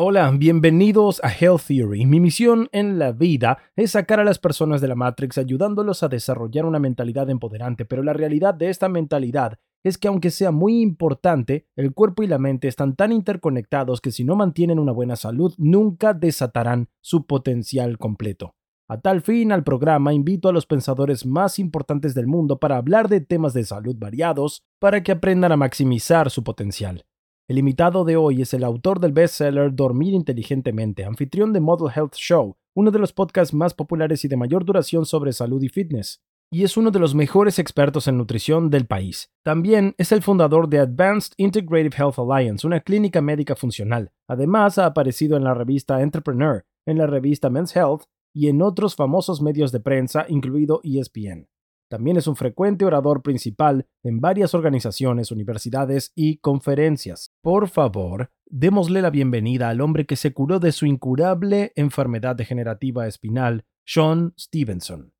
[0.00, 2.06] Hola, bienvenidos a Health Theory.
[2.06, 6.08] Mi misión en la vida es sacar a las personas de la Matrix ayudándolos a
[6.08, 10.82] desarrollar una mentalidad empoderante, pero la realidad de esta mentalidad es que aunque sea muy
[10.82, 15.16] importante, el cuerpo y la mente están tan interconectados que si no mantienen una buena
[15.16, 18.54] salud, nunca desatarán su potencial completo.
[18.86, 23.08] A tal fin, al programa invito a los pensadores más importantes del mundo para hablar
[23.08, 27.04] de temas de salud variados para que aprendan a maximizar su potencial.
[27.48, 32.14] El invitado de hoy es el autor del bestseller Dormir inteligentemente, anfitrión de Model Health
[32.14, 36.20] Show, uno de los podcasts más populares y de mayor duración sobre salud y fitness,
[36.52, 39.30] y es uno de los mejores expertos en nutrición del país.
[39.42, 44.12] También es el fundador de Advanced Integrative Health Alliance, una clínica médica funcional.
[44.28, 48.02] Además, ha aparecido en la revista Entrepreneur, en la revista Men's Health
[48.34, 51.48] y en otros famosos medios de prensa, incluido ESPN.
[51.88, 57.32] También es un frecuente orador principal en varias organizaciones, universidades y conferencias.
[57.42, 63.06] Por favor, démosle la bienvenida al hombre que se curó de su incurable enfermedad degenerativa
[63.06, 65.12] espinal, Sean Stevenson.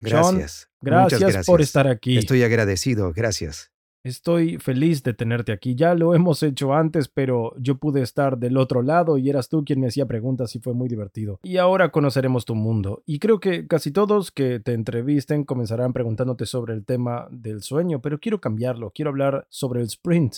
[0.00, 0.70] Gracias.
[0.80, 2.18] gracias, gracias por estar aquí.
[2.18, 3.72] Estoy agradecido, gracias.
[4.06, 5.74] Estoy feliz de tenerte aquí.
[5.74, 9.64] Ya lo hemos hecho antes, pero yo pude estar del otro lado y eras tú
[9.64, 11.40] quien me hacía preguntas y fue muy divertido.
[11.42, 13.02] Y ahora conoceremos tu mundo.
[13.04, 18.00] Y creo que casi todos que te entrevisten comenzarán preguntándote sobre el tema del sueño,
[18.00, 18.92] pero quiero cambiarlo.
[18.94, 20.36] Quiero hablar sobre el sprint.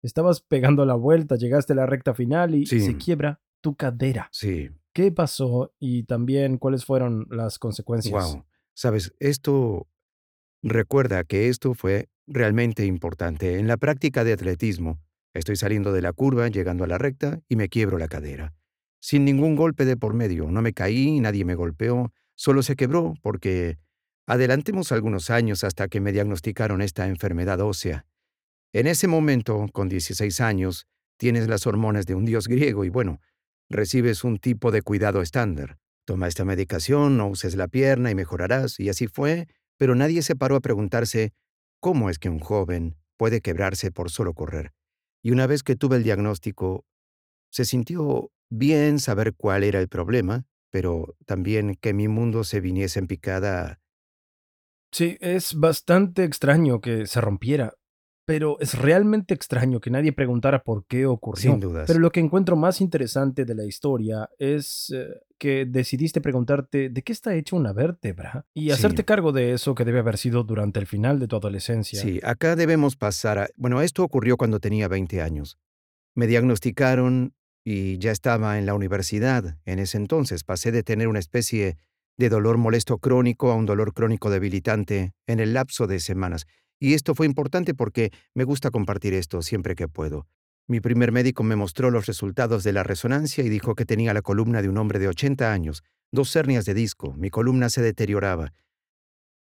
[0.00, 2.78] Estabas pegando la vuelta, llegaste a la recta final y Sí.
[2.78, 4.28] se quiebra tu cadera.
[4.30, 8.32] Sí, ¿Qué pasó y también cuáles fueron las consecuencias?
[8.34, 8.44] wow.
[8.74, 9.88] Sabes, esto
[10.62, 13.58] recuerda que esto fue realmente importante.
[13.58, 15.00] En la práctica de atletismo,
[15.34, 18.54] estoy saliendo de la curva, llegando a la recta y me quiebro la cadera.
[19.00, 23.14] Sin ningún golpe de por medio, no me caí, nadie me golpeó, solo se quebró
[23.22, 23.78] porque
[24.26, 28.04] adelantemos algunos años hasta que me diagnosticaron esta enfermedad ósea.
[28.72, 30.86] En ese momento, con 16 años,
[31.16, 33.20] tienes las hormonas de un dios griego y bueno,
[33.70, 35.78] recibes un tipo de cuidado estándar.
[36.04, 39.46] Toma esta medicación, no uses la pierna y mejorarás, y así fue,
[39.76, 41.32] pero nadie se paró a preguntarse
[41.80, 44.72] cómo es que un joven puede quebrarse por solo correr.
[45.22, 46.86] Y una vez que tuve el diagnóstico,
[47.50, 52.98] se sintió bien saber cuál era el problema, pero también que mi mundo se viniese
[52.98, 53.80] en picada.
[54.92, 57.74] Sí, es bastante extraño que se rompiera,
[58.28, 61.52] pero es realmente extraño que nadie preguntara por qué ocurrió.
[61.52, 61.84] Sin dudas.
[61.86, 65.06] Pero lo que encuentro más interesante de la historia es eh,
[65.38, 68.70] que decidiste preguntarte de qué está hecha una vértebra y Sí.
[68.72, 72.02] hacerte cargo de eso que debe haber sido durante el final de tu adolescencia.
[72.02, 73.48] Sí, acá debemos pasar a...
[73.56, 75.58] Bueno, esto ocurrió cuando tenía 20 años.
[76.14, 77.32] Me diagnosticaron
[77.64, 79.56] y ya estaba en la universidad.
[79.64, 81.78] En ese entonces pasé de tener una especie
[82.18, 86.46] de dolor molesto crónico a un dolor crónico debilitante en el lapso de semanas.
[86.80, 90.26] Y esto fue importante porque me gusta compartir esto siempre que puedo.
[90.66, 94.22] Mi primer médico me mostró los resultados de la resonancia y dijo que tenía la
[94.22, 98.52] columna de un hombre de 80 años, dos hernias de disco, mi columna se deterioraba.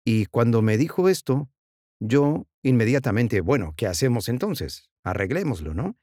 [0.04, 1.50] Y cuando me dijo esto,
[2.00, 4.90] yo inmediatamente, bueno, ¿qué hacemos entonces?
[5.04, 5.96] Arreglémoslo, ¿no?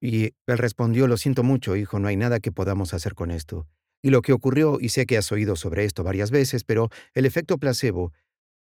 [0.00, 3.66] Y él respondió, lo siento mucho, hijo, no hay nada que podamos hacer con esto.
[4.02, 7.24] Y lo que ocurrió, y sé que has oído sobre esto varias veces, pero el
[7.24, 8.12] efecto placebo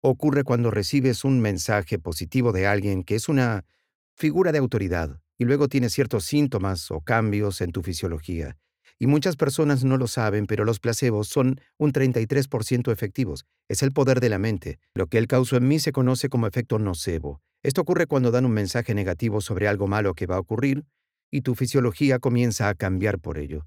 [0.06, 3.64] ocurre cuando recibes un mensaje positivo de alguien que es una
[4.16, 8.58] figura de autoridad y luego tiene ciertos síntomas o cambios en tu fisiología.
[9.00, 13.46] Y muchas personas no lo saben, pero los placebos son un 33% efectivos.
[13.70, 14.80] Es el poder de la mente.
[14.94, 17.42] Lo que él causó en mí se conoce como efecto nocebo.
[17.64, 20.86] Esto ocurre cuando dan un mensaje negativo sobre algo malo que va a ocurrir
[21.32, 23.66] y tu fisiología comienza a cambiar por ello.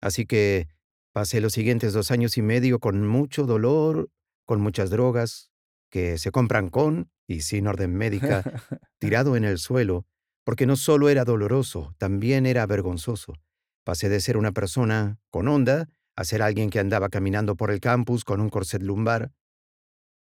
[0.00, 0.66] Así que
[1.12, 4.10] pasé los siguientes dos años y medio con mucho dolor,
[4.44, 5.49] con muchas drogas,
[5.90, 8.42] que se compran con y sin orden médica,
[8.98, 10.06] tirado en el suelo,
[10.44, 13.34] porque no solo era doloroso, también era vergonzoso.
[13.84, 17.80] Pasé de ser una persona con onda a ser alguien que andaba caminando por el
[17.80, 19.32] campus con un corset lumbar.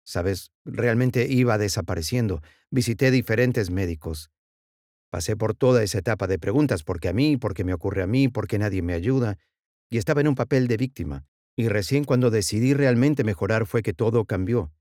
[0.04, 2.42] Sabes, realmente iba desapareciendo.
[2.70, 4.30] Visité diferentes médicos.
[5.10, 7.36] Pasé por toda esa etapa de preguntas, ¿por qué a mí?
[7.36, 8.28] ¿Por qué me ocurre a mí?
[8.28, 9.38] ¿Por qué nadie me ayuda?
[9.90, 11.26] Y estaba en un papel de víctima.
[11.54, 14.72] Y recién cuando decidí realmente mejorar fue que todo cambió.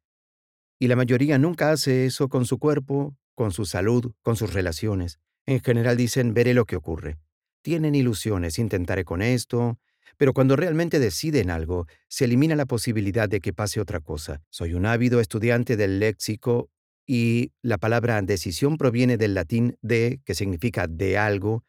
[0.81, 5.19] Y la mayoría nunca hace eso con su cuerpo, con su salud, con sus relaciones.
[5.45, 7.19] En general dicen, veré lo que ocurre.
[7.61, 9.77] Tienen ilusiones, intentaré con esto,
[10.17, 14.41] pero cuando realmente deciden algo, se elimina la posibilidad de que pase otra cosa.
[14.49, 16.71] Soy un ávido estudiante del léxico
[17.05, 21.63] y la palabra decisión proviene del latín de, que significa de algo,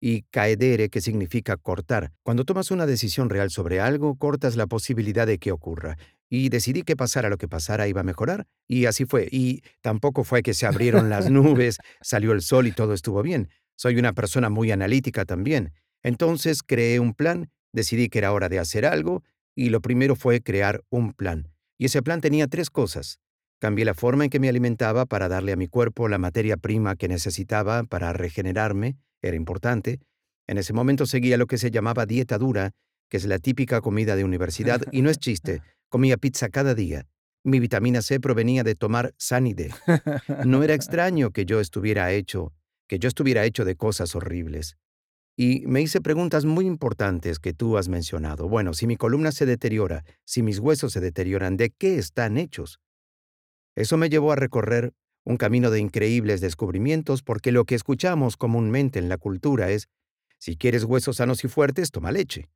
[0.00, 2.12] y caedere, que significa cortar.
[2.22, 5.96] Cuando tomas una decisión real sobre algo, cortas la posibilidad de que ocurra.
[6.28, 9.28] Y decidí que pasara lo que pasara iba a mejorar, y así fue.
[9.30, 13.48] Y tampoco fue que se abrieron las nubes, salió el sol y todo estuvo bien.
[13.76, 15.72] Soy una persona muy analítica también.
[16.02, 19.22] Entonces creé un plan, decidí que era hora de hacer algo,
[19.54, 21.52] y lo primero fue crear un plan.
[21.78, 23.20] Y ese plan tenía tres cosas.
[23.58, 26.96] Cambié la forma en que me alimentaba para darle a mi cuerpo la materia prima
[26.96, 30.00] que necesitaba para regenerarme, era importante.
[30.46, 32.72] En ese momento seguía lo que se llamaba dieta dura,
[33.08, 37.06] que es la típica comida de universidad, y no es chiste, comía pizza cada día.
[37.44, 39.70] Mi vitamina C provenía de tomar Sanide.
[40.44, 42.52] No era extraño que yo estuviera hecho,
[42.88, 44.76] que yo estuviera hecho de cosas horribles.
[45.36, 48.48] Y me hice preguntas muy importantes que tú has mencionado.
[48.48, 52.80] Bueno, si mi columna se deteriora, si mis huesos se deterioran, ¿de qué están hechos?
[53.76, 54.94] Eso me llevó a recorrer
[55.24, 59.88] un camino de increíbles descubrimientos porque lo que escuchamos comúnmente en la cultura es,
[60.38, 62.48] si quieres huesos sanos y fuertes, toma leche.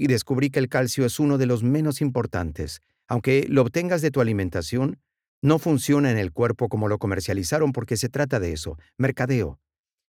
[0.00, 2.80] Y descubrí que el calcio es uno de los menos importantes.
[3.06, 4.98] Aunque lo obtengas de tu alimentación,
[5.42, 9.60] no funciona en el cuerpo como lo comercializaron porque se trata de eso, mercadeo.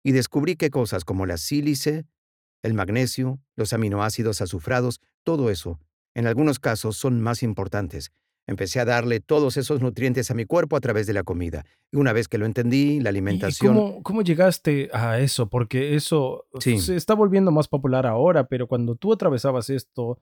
[0.03, 2.05] Y descubrí que cosas como la sílice,
[2.65, 5.79] el magnesio, los aminoácidos azufrados, todo eso,
[6.15, 8.11] en algunos casos son más importantes
[8.49, 11.65] Empecé a darle todos esos nutrientes a mi cuerpo a través de la comida.
[11.91, 13.75] Y una vez que lo entendí, la alimentación...
[13.75, 15.49] cómo, cómo, llegaste a eso?
[15.49, 20.21] Porque eso se está volviendo más popular ahora, pero cuando tú atravesabas esto,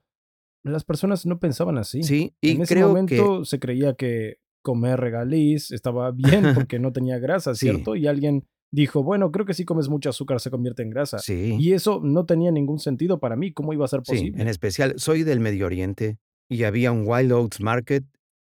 [0.63, 2.01] las personas no pensaban así.
[2.03, 7.19] Sí, y en ese momento se creía que comer regaliz estaba bien porque no tenía
[7.19, 7.95] grasa, ¿cierto?
[7.95, 11.19] Y alguien dijo, bueno, creo que si comes mucho azúcar se convierte en grasa.
[11.19, 11.55] Sí.
[11.59, 13.53] Y eso no tenía ningún sentido para mí.
[13.53, 14.35] ¿Cómo iba a ser posible?
[14.35, 16.17] Sí, en especial, soy del Medio Oriente
[16.49, 18.03] y había un Wild Oats Market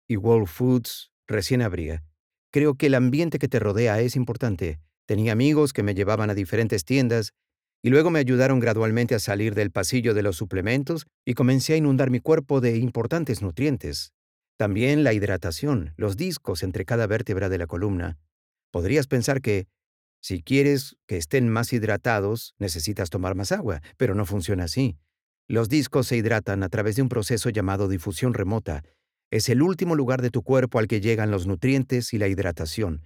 [0.09, 2.05] y World Foods recién abría.
[2.53, 4.81] Creo que el ambiente que te rodea es importante.
[5.07, 7.33] Tenía amigos que me llevaban a diferentes tiendas
[7.83, 11.77] y luego me ayudaron gradualmente a salir del pasillo de los suplementos y comencé a
[11.77, 14.13] inundar mi cuerpo de importantes nutrientes.
[14.57, 18.19] También la hidratación, los discos entre cada vértebra de la columna.
[18.73, 19.69] Podrías pensar que,
[20.23, 24.97] si quieres que estén más hidratados, necesitas tomar más agua, pero no funciona así.
[25.47, 28.83] Los discos se hidratan a través de un proceso llamado difusión remota,
[29.31, 33.03] es el último lugar de tu cuerpo al que llegan los nutrientes y la hidratación.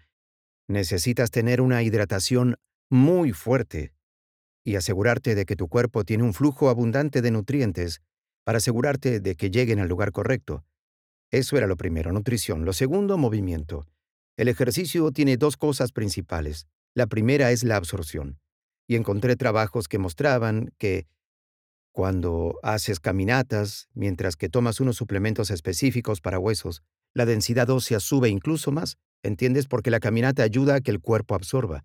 [0.69, 2.57] Necesitas tener una hidratación
[2.91, 3.93] muy fuerte
[4.65, 8.03] y asegurarte de que tu cuerpo tiene un flujo abundante de nutrientes
[8.45, 10.65] para asegurarte de que lleguen al lugar correcto.
[11.31, 12.65] Eso era lo primero, nutrición.
[12.65, 13.87] Lo segundo, movimiento.
[14.37, 16.67] El ejercicio tiene dos cosas principales.
[16.95, 18.39] La primera es la absorción.
[18.89, 21.07] Y encontré trabajos que mostraban que
[21.93, 26.83] cuando haces caminatas, mientras que tomas unos suplementos específicos para huesos,
[27.15, 29.67] la densidad ósea sube incluso más, ¿entiendes?
[29.67, 31.85] Porque la caminata ayuda a que el cuerpo absorba.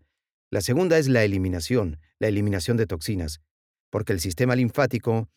[0.51, 3.41] La segunda es la eliminación, la eliminación de toxinas,
[3.89, 5.27] porque el sistema linfático,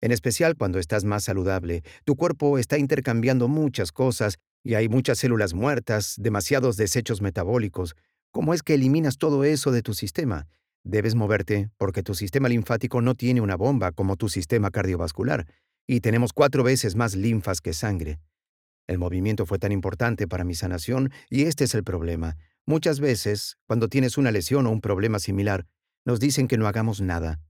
[0.00, 5.18] en especial cuando estás más saludable, tu cuerpo está intercambiando muchas cosas y hay muchas
[5.18, 7.94] células muertas, demasiados desechos metabólicos.
[8.32, 10.46] ¿Cómo es que eliminas todo eso de tu sistema?
[10.84, 15.46] Debes moverte porque tu sistema linfático no tiene una bomba como tu sistema cardiovascular,
[15.86, 18.20] y tenemos cuatro veces más linfas que sangre.
[18.86, 22.36] El movimiento fue tan importante para mi sanación y este es el problema.
[22.66, 25.66] Muchas veces, cuando tienes una lesión o un problema similar,
[26.04, 27.40] nos dicen que no hagamos nada.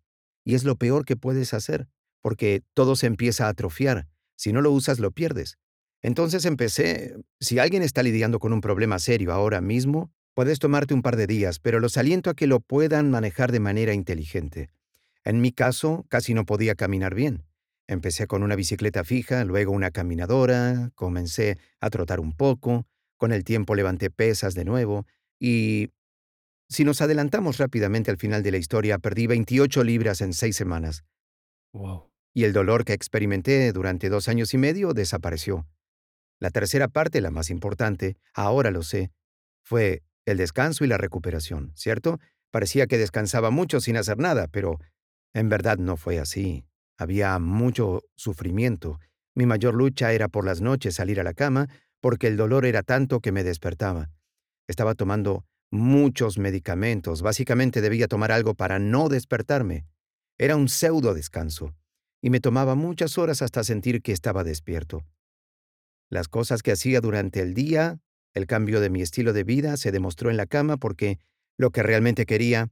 [0.45, 1.89] Y es lo peor que puedes hacer,
[2.23, 4.09] porque todo se empieza a atrofiar.
[4.37, 5.59] Si no lo usas, lo pierdes.
[6.03, 11.03] Entonces empecé, si alguien está lidiando con un problema serio ahora mismo, Puedes tomarte un
[11.03, 14.71] par de días, pero los aliento a que lo puedan manejar de manera inteligente.
[15.25, 17.45] En mi caso, casi no podía caminar bien.
[17.87, 23.45] Empecé con una bicicleta fija, luego una caminadora, comencé a trotar un poco, con el
[23.45, 25.07] tiempo levanté pesas de nuevo
[25.39, 25.91] y...
[26.69, 31.03] Si nos adelantamos rápidamente al final de la historia, perdí 28 libras en seis semanas.
[31.73, 32.13] Wow.
[32.33, 35.67] Y el dolor que experimenté durante dos años y medio desapareció.
[36.39, 39.11] La tercera parte, la más importante, ahora lo sé,
[39.65, 42.19] fue el descanso y la recuperación, ¿cierto?
[42.51, 44.79] Parecía que descansaba mucho sin hacer nada, pero
[45.35, 46.65] en verdad no fue así.
[46.99, 48.99] Había mucho sufrimiento.
[49.35, 51.69] Mi mayor lucha era por las noches salir a la cama,
[52.01, 54.11] porque el dolor era tanto que me despertaba.
[54.67, 57.23] Estaba tomando muchos medicamentos.
[57.23, 59.87] Básicamente debía tomar algo para no despertarme.
[60.39, 61.75] Era un pseudo descanso.
[62.23, 65.05] Y me tomaba muchas horas hasta sentir que estaba despierto.
[66.11, 68.01] Las cosas que hacía durante el día,
[68.35, 71.19] el cambio de mi estilo de vida se demostró en la cama porque
[71.57, 72.69] lo que realmente quería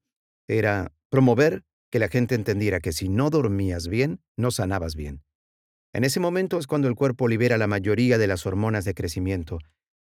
[0.47, 5.23] era promover que la gente entendiera que si no dormías bien, no sanabas bien.
[5.93, 9.59] En ese momento es cuando el cuerpo libera la mayoría de las hormonas de crecimiento,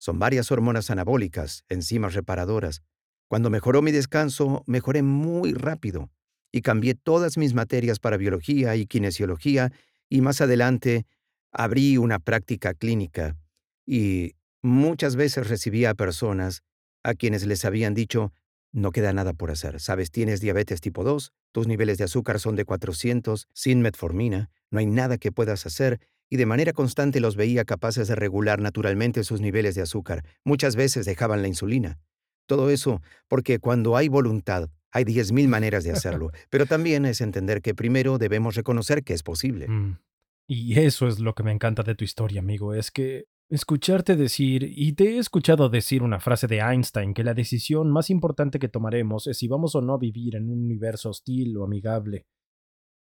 [0.03, 2.83] son varias hormonas anabólicas, enzimas reparadoras.
[3.29, 6.11] Cuando mejoró mi descanso, mejoré muy rápido
[6.51, 9.71] y cambié todas mis materias para biología y kinesiología
[10.09, 11.05] y más adelante
[11.53, 13.37] abrí una práctica clínica
[13.85, 16.63] y muchas veces recibía a personas
[17.03, 18.33] a quienes les habían dicho,
[18.71, 22.55] no queda nada por hacer, sabes, tienes diabetes tipo 2, tus niveles de azúcar son
[22.55, 27.35] de 400, sin metformina, no hay nada que puedas hacer y de manera constante los
[27.35, 30.25] veía capaces de regular naturalmente sus niveles de azúcar.
[30.43, 31.99] Muchas veces dejaban la insulina.
[32.47, 37.61] Todo eso porque cuando hay voluntad, hay 10.000 maneras de hacerlo, pero también es entender
[37.61, 39.67] que primero debemos reconocer que es posible.
[39.67, 39.99] Mm.
[40.47, 44.67] Y eso es lo que me encanta de tu historia, amigo, es que escucharte decir,
[44.75, 48.67] y te he escuchado decir una frase de Einstein, que la decisión más importante que
[48.67, 52.25] tomaremos es si vamos o no a vivir en un universo hostil o amigable.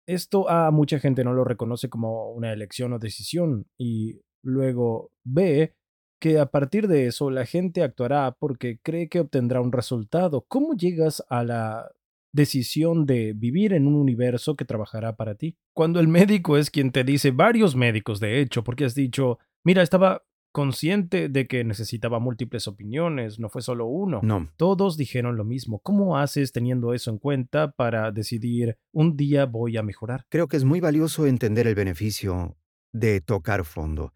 [0.07, 5.73] Esto a mucha gente no lo reconoce como una elección o decisión y luego ve
[6.21, 10.45] que a partir de eso la gente actuará porque cree que obtendrá un resultado.
[10.47, 11.91] ¿Cómo llegas a la
[12.35, 15.57] decisión de vivir en un universo que trabajará para ti?
[15.75, 19.83] Cuando el médico es quien te dice, varios médicos de hecho, porque has dicho, mira,
[19.83, 20.23] estaba
[20.55, 24.21] consciente de que necesitaba múltiples opiniones, no fue solo uno.
[24.23, 24.49] No.
[24.57, 25.81] Todos dijeron lo mismo.
[25.81, 30.27] ¿Cómo haces teniendo eso en cuenta para decidir un día voy a mejorar?
[30.29, 32.57] Creo que es muy valioso entender el beneficio
[32.93, 34.13] de tocar fondo.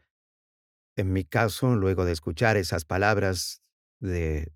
[0.94, 3.60] En mi caso, luego de escuchar esas palabras
[3.98, 4.52] de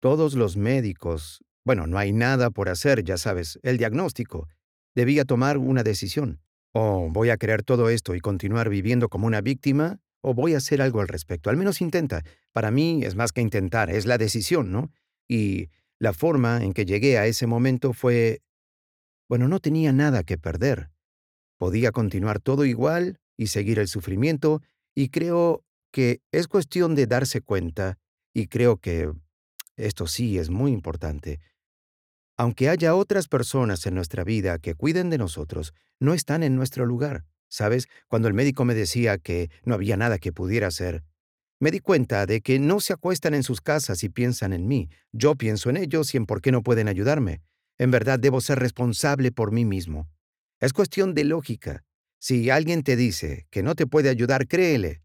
[0.00, 4.48] todos los médicos, bueno, no hay nada por hacer, ya sabes, el diagnóstico,
[4.96, 6.40] debía tomar una decisión.
[6.72, 10.58] O voy a creer todo esto y continuar viviendo como una víctima, o voy a
[10.58, 11.50] hacer algo al respecto.
[11.50, 12.22] Al menos intenta.
[12.52, 14.90] Para mí es más que intentar, es la decisión, ¿no?
[15.28, 18.42] Y la forma en que llegué a ese momento fue...
[19.28, 20.90] Bueno, no tenía nada que perder.
[21.56, 24.60] Podía continuar todo igual y seguir el sufrimiento,
[24.94, 27.98] y creo que es cuestión de darse cuenta,
[28.34, 29.12] y creo que
[29.76, 31.40] esto sí es muy importante,
[32.40, 36.86] aunque haya otras personas en nuestra vida que cuiden de nosotros, no están en nuestro
[36.86, 37.26] lugar.
[37.50, 37.86] ¿Sabes?
[38.08, 41.04] Cuando el médico me decía que no había nada que pudiera hacer,
[41.58, 44.88] me di cuenta de que no se acuestan en sus casas y piensan en mí.
[45.12, 47.42] Yo pienso en ellos y en por qué no pueden ayudarme.
[47.76, 50.08] En verdad debo ser responsable por mí mismo.
[50.60, 51.84] Es cuestión de lógica.
[52.18, 55.02] Si alguien te dice que no te puede ayudar, créele.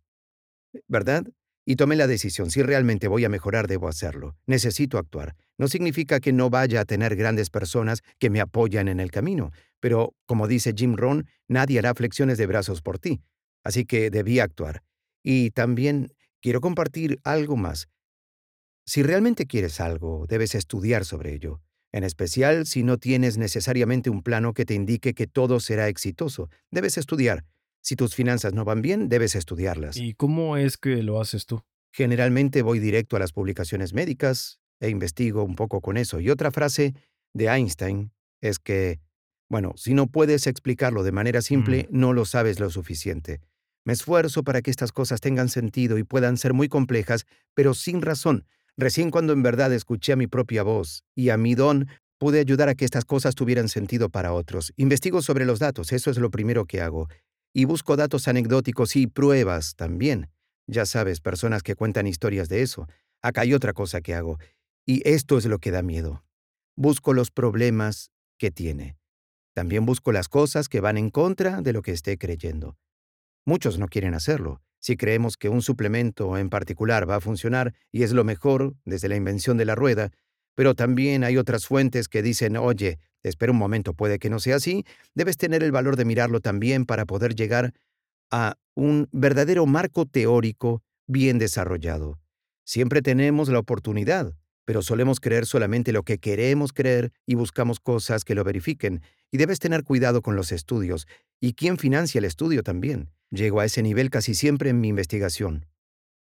[0.87, 1.25] ¿Verdad?
[1.65, 4.37] Y tomé la decisión, si realmente voy a mejorar, debo hacerlo.
[4.45, 5.35] Necesito actuar.
[5.57, 9.51] No significa que no vaya a tener grandes personas que me apoyan en el camino,
[9.79, 13.21] pero, como dice Jim Rohn, nadie hará flexiones de brazos por ti.
[13.63, 14.83] Así que debí actuar.
[15.23, 17.87] Y también quiero compartir algo más.
[18.85, 24.21] Si realmente quieres algo, debes estudiar sobre ello, en especial si no tienes necesariamente un
[24.21, 26.49] plano que te indique que todo será exitoso.
[26.69, 27.45] Debes estudiar.
[27.81, 29.97] Si tus finanzas no van bien, debes estudiarlas.
[29.97, 31.61] ¿Y cómo es que lo haces tú?
[31.91, 36.19] Generalmente voy directo a las publicaciones médicas e investigo un poco con eso.
[36.19, 36.93] Y otra frase
[37.33, 38.99] de Einstein es que,
[39.49, 41.99] bueno, si no puedes explicarlo de manera simple, Mm.
[41.99, 43.41] no lo sabes lo suficiente.
[43.85, 48.01] Me esfuerzo para que estas cosas tengan sentido y puedan ser muy complejas, pero sin
[48.01, 48.45] razón.
[48.77, 52.67] Recién cuando en verdad escuché a mi propia voz y a mi don, pude ayudar
[52.69, 54.73] a que estas cosas tuvieran sentido para otros.
[54.75, 57.07] Investigo sobre los datos, eso es lo primero que hago
[57.53, 60.29] y busco datos anecdóticos y pruebas también.
[60.67, 62.87] Ya sabes, personas que cuentan historias de eso.
[63.21, 64.39] Acá hay otra cosa que hago,
[64.85, 66.23] y esto es lo que da miedo.
[66.75, 68.97] Busco los problemas que tiene.
[69.53, 72.77] También busco las cosas que van en contra de lo que esté creyendo.
[73.45, 74.61] Muchos no quieren hacerlo.
[74.79, 79.07] Si creemos que un suplemento en particular va a funcionar y es lo mejor desde
[79.07, 80.11] la invención de la rueda,
[80.55, 84.57] pero también hay otras fuentes que dicen, oye, espera un momento, puede que no sea
[84.57, 87.73] así, debes tener el valor de mirarlo también para poder llegar
[88.29, 92.19] a un verdadero marco teórico bien desarrollado.
[92.63, 94.33] Siempre tenemos la oportunidad,
[94.65, 99.37] pero solemos creer solamente lo que queremos creer y buscamos cosas que lo verifiquen, y
[99.37, 101.07] debes tener cuidado con los estudios,
[101.39, 103.11] y quién financia el estudio también.
[103.31, 105.67] Llego a ese nivel casi siempre en mi investigación.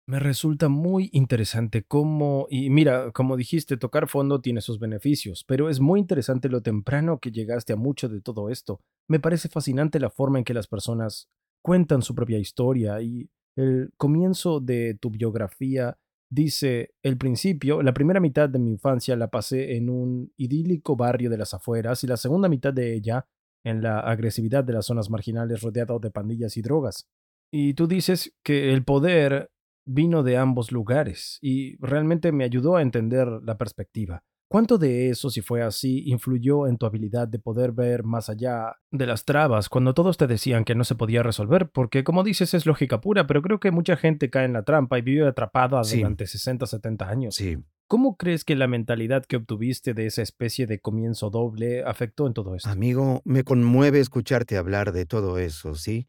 [0.07, 5.69] Me resulta muy interesante cómo, y mira, como dijiste, tocar fondo tiene sus beneficios, pero
[5.69, 8.81] es muy interesante lo temprano que llegaste a mucho de todo esto.
[9.07, 11.29] Me parece fascinante la forma en que las personas
[11.63, 15.99] cuentan su propia historia y el comienzo de tu biografía
[16.31, 21.31] dice, el principio, la primera mitad de mi infancia la pasé en un idílico barrio
[21.31, 23.27] de las afueras y la segunda mitad de ella
[23.65, 27.09] en la agresividad de las zonas marginales rodeado de pandillas y drogas.
[27.53, 29.51] Y tú dices que el poder
[29.87, 34.23] vino de ambos lugares y realmente me ayudó a entender la perspectiva.
[34.51, 38.77] ¿Cuánto de eso, si fue así, influyó en tu habilidad de poder ver más allá
[38.91, 41.69] de las trabas cuando todos te decían que no se podía resolver?
[41.71, 44.99] Porque, como dices, es lógica pura, pero creo que mucha gente cae en la trampa
[44.99, 47.35] y vive atrapada durante 60, 70 años.
[47.35, 47.59] Sí.
[47.89, 52.33] ¿Cómo crees que la mentalidad que obtuviste de esa especie de comienzo doble afectó en
[52.33, 52.71] todo esto?
[52.71, 56.09] Amigo, me conmueve escucharte hablar de todo eso, ¿sí?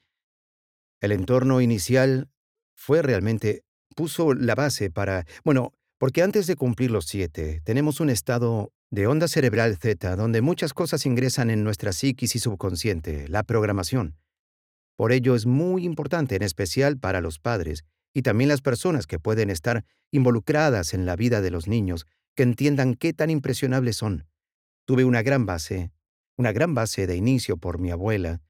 [1.02, 2.30] El entorno inicial
[2.76, 3.64] fue realmente
[3.96, 5.26] puso la base para...
[5.44, 10.42] Bueno, porque antes de cumplir los siete, tenemos un estado de onda cerebral Z donde
[10.42, 14.16] muchas cosas ingresan en nuestra psiquis y subconsciente, la programación.
[14.96, 19.20] Por ello es muy importante, en especial para los padres y también las personas que
[19.20, 24.26] pueden estar involucradas en la vida de los niños, que entiendan qué tan impresionables son.
[24.86, 25.92] Tuve una gran base,
[26.38, 28.42] una gran base de inicio por mi abuela,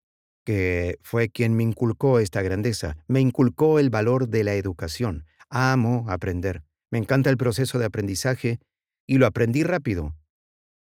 [0.45, 6.05] que fue quien me inculcó esta grandeza, me inculcó el valor de la educación, Amo
[6.07, 6.68] aprender.
[6.91, 8.59] Me encanta el proceso de aprendizaje
[9.07, 10.15] y lo aprendí rápido.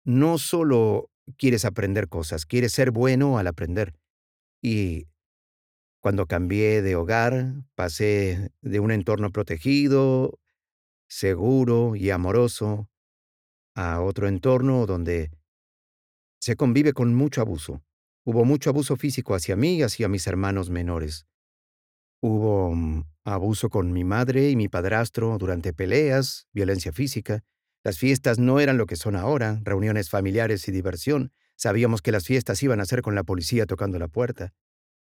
[0.04, 3.94] No solo quieres aprender cosas, quieres ser bueno al aprender.
[4.62, 5.06] Y
[6.00, 10.38] cuando cambié de hogar, pasé de un entorno protegido,
[11.08, 12.88] seguro y amoroso,
[13.74, 15.30] a otro entorno donde
[16.40, 17.82] se convive con mucho abuso.
[18.24, 21.26] Hubo mucho abuso físico hacia mí y hacia mis hermanos menores.
[22.22, 27.44] Hubo mm, abuso con mi madre y mi padrastro durante peleas, violencia física.
[27.82, 31.32] Las fiestas no eran lo que son ahora, reuniones familiares y diversión.
[31.56, 34.52] Sabíamos que las fiestas iban a ser con la policía tocando la puerta.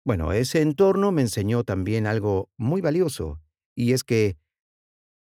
[0.04, 3.40] Bueno, ese entorno me enseñó también algo muy valioso,
[3.74, 4.36] y es que,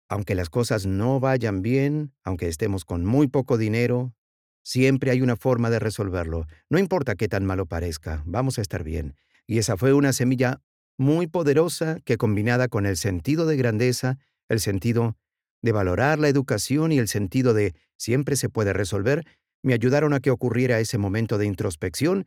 [0.08, 4.14] aunque las cosas no vayan bien, aunque estemos con muy poco dinero,
[4.62, 6.46] siempre hay una forma de resolverlo.
[6.70, 9.14] No importa qué tan malo parezca, vamos a estar bien.
[9.46, 10.62] Y esa fue una semilla
[10.98, 15.16] muy poderosa que combinada con el sentido de grandeza, el sentido
[15.62, 19.24] de valorar la educación y el sentido de siempre se puede resolver,
[19.62, 22.26] me ayudaron a que ocurriera ese momento de introspección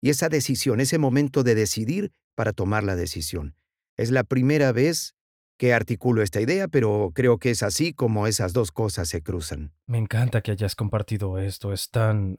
[0.00, 3.56] y esa decisión, ese momento de decidir para tomar la decisión.
[3.96, 5.14] Es la primera vez
[5.58, 9.72] que articulo esta idea, pero creo que es así como esas dos cosas se cruzan.
[9.86, 12.38] Me encanta que hayas compartido esto, es tan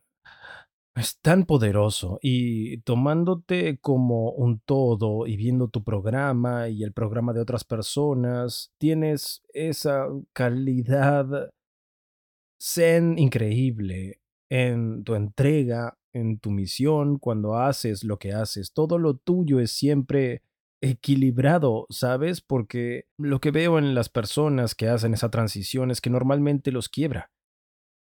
[0.97, 7.33] es tan poderoso y tomándote como un todo y viendo tu programa y el programa
[7.33, 11.51] de otras personas, tienes esa calidad
[12.59, 18.73] zen increíble en tu entrega, en tu misión, cuando haces lo que haces.
[18.73, 20.41] Todo lo tuyo es siempre
[20.81, 22.41] equilibrado, ¿sabes?
[22.41, 26.89] Porque lo que veo en las personas que hacen esa transición es que normalmente los
[26.89, 27.31] quiebra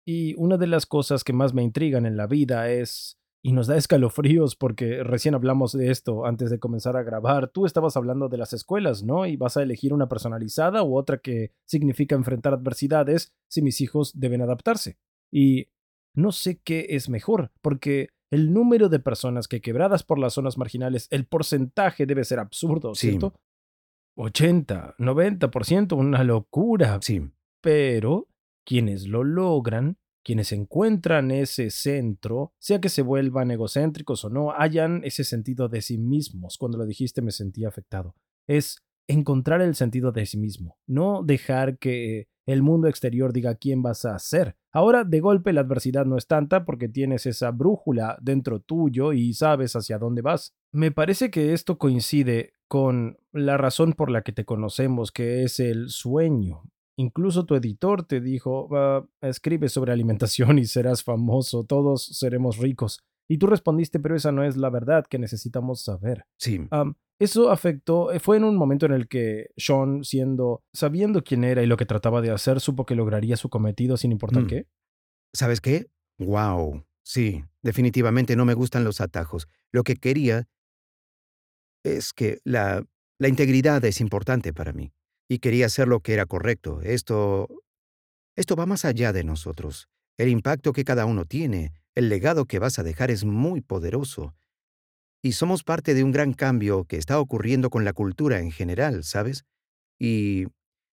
[0.10, 3.68] y una de las cosas que más me intrigan en la vida es, y nos
[3.68, 8.28] da escalofríos porque recién hablamos de esto antes de comenzar a grabar, tú estabas hablando
[8.28, 9.28] de las escuelas, ¿no?
[9.28, 14.20] Y vas a elegir una personalizada u otra que significa enfrentar adversidades si mis hijos
[14.20, 14.98] deben adaptarse.
[15.32, 15.68] Y
[16.16, 20.58] no sé qué es mejor, porque el número de personas que quebradas por las zonas
[20.58, 23.36] marginales, el porcentaje debe ser absurdo, ¿cierto?
[24.16, 26.98] 80, 90%, una locura.
[27.00, 27.30] Sí.
[27.62, 28.29] Pero
[28.70, 35.02] quienes lo logran, quienes encuentran ese centro, sea que se vuelvan egocéntricos o no, hayan
[35.04, 36.56] ese sentido de sí mismos.
[36.60, 38.14] Cuando lo dijiste me sentí afectado.
[38.48, 38.78] Es
[39.08, 44.06] encontrar el sentido de sí mismo, no dejar que el mundo exterior diga quién vas
[44.06, 44.56] a ser.
[44.72, 49.34] Ahora, de golpe, la adversidad no es tanta porque tienes esa brújula dentro tuyo y
[49.34, 50.54] sabes hacia dónde vas.
[50.72, 55.60] Me parece que esto coincide con la razón por la que te conocemos, que es
[55.60, 56.62] el sueño.
[57.00, 58.68] Incluso tu editor te dijo,
[59.22, 63.00] escribe sobre alimentación y serás famoso, todos seremos ricos.
[63.30, 66.26] Y tú respondiste, pero esa no es la verdad que necesitamos saber.
[66.38, 66.68] Sí.
[67.18, 71.64] eso afectó, eh, fue en un momento en el que Sean, siendo, sabiendo quién era
[71.64, 74.48] y lo que trataba de hacer, supo que lograría su cometido sin importar mm.
[74.48, 74.68] qué.
[75.34, 75.90] ¿Sabes qué?
[76.18, 76.84] Wow.
[77.02, 79.48] Sí, definitivamente no me gustan los atajos.
[79.72, 80.50] Lo que quería
[81.86, 82.86] es que la,
[83.20, 84.92] la integridad es importante para mí
[85.30, 86.82] y quería hacer lo que era correcto.
[86.82, 87.48] Esto...
[88.36, 89.90] Esto va más allá de nosotros.
[90.18, 94.34] El impacto que cada uno tiene, el legado que vas a dejar es muy poderoso.
[95.22, 99.04] Y somos parte de un gran cambio que está ocurriendo con la cultura en general,
[99.04, 99.44] ¿sabes?
[100.00, 100.46] Y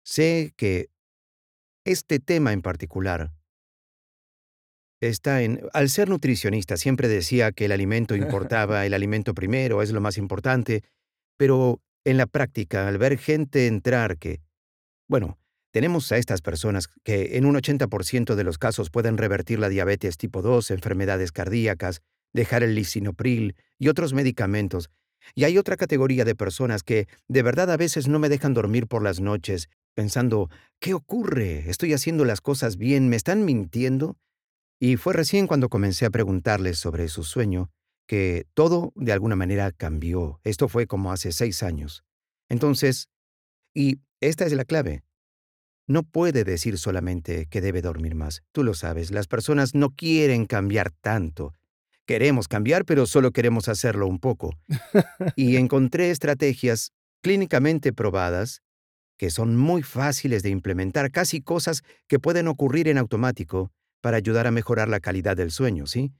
[0.03, 0.89] sé que
[1.83, 3.31] este tema en particular
[5.01, 5.61] está en...
[5.73, 10.19] Al ser nutricionista siempre decía que el alimento importaba, el alimento primero es lo más
[10.19, 10.83] importante,
[11.37, 14.41] pero en la práctica, al ver gente entrar que,
[15.07, 15.37] bueno,
[15.71, 20.17] tenemos a estas personas que en un 80% de los casos pueden revertir la diabetes
[20.17, 22.01] tipo 2, enfermedades cardíacas,
[22.33, 24.89] dejar el lisinopril y otros medicamentos.
[25.35, 28.87] Y hay otra categoría de personas que de verdad a veces no me dejan dormir
[28.87, 31.69] por las noches, pensando, ¿qué ocurre?
[31.69, 33.07] ¿Estoy haciendo las cosas bien?
[33.07, 34.17] ¿Me están mintiendo?
[34.79, 37.71] Y fue recién cuando comencé a preguntarles sobre su sueño
[38.11, 40.41] que todo de alguna manera cambió.
[40.43, 42.03] Esto fue como hace seis años.
[42.49, 43.07] Entonces,
[43.73, 45.05] y esta es la clave.
[45.87, 48.43] No puede decir solamente que debe dormir más.
[48.51, 51.53] Tú lo sabes, las personas no quieren cambiar tanto.
[52.05, 54.57] Queremos cambiar, pero solo queremos hacerlo un poco.
[55.37, 56.91] Y encontré estrategias
[57.23, 58.61] clínicamente probadas
[59.17, 63.71] que son muy fáciles de implementar, casi cosas que pueden ocurrir en automático
[64.01, 66.11] para ayudar a mejorar la calidad del sueño, ¿sí?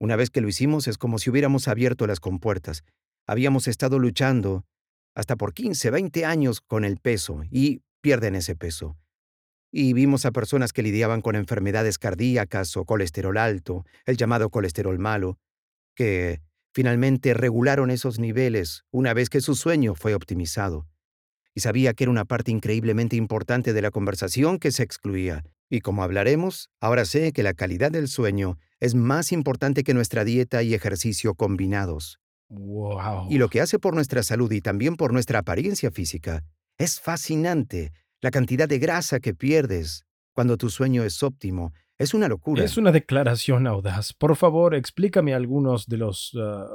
[0.00, 2.84] Una vez que lo hicimos es como si hubiéramos abierto las compuertas.
[3.26, 4.64] Habíamos estado luchando
[5.14, 8.96] hasta por 15, 20 años con el peso y pierden ese peso.
[9.70, 14.98] Y vimos a personas que lidiaban con enfermedades cardíacas o colesterol alto, el llamado colesterol
[14.98, 15.38] malo,
[15.94, 16.40] que
[16.72, 20.86] finalmente regularon esos niveles una vez que su sueño fue optimizado.
[21.54, 25.44] Y sabía que era una parte increíblemente importante de la conversación que se excluía.
[25.68, 30.24] Y como hablaremos, ahora sé que la calidad del sueño es más importante que nuestra
[30.24, 32.18] dieta y ejercicio combinados.
[32.48, 33.28] Wow.
[33.30, 36.42] Y lo que hace por nuestra salud y también por nuestra apariencia física
[36.78, 37.92] es fascinante.
[38.20, 42.64] La cantidad de grasa que pierdes cuando tu sueño es óptimo es una locura.
[42.64, 44.14] Es una declaración audaz.
[44.14, 46.74] Por favor, explícame algunos de los ah,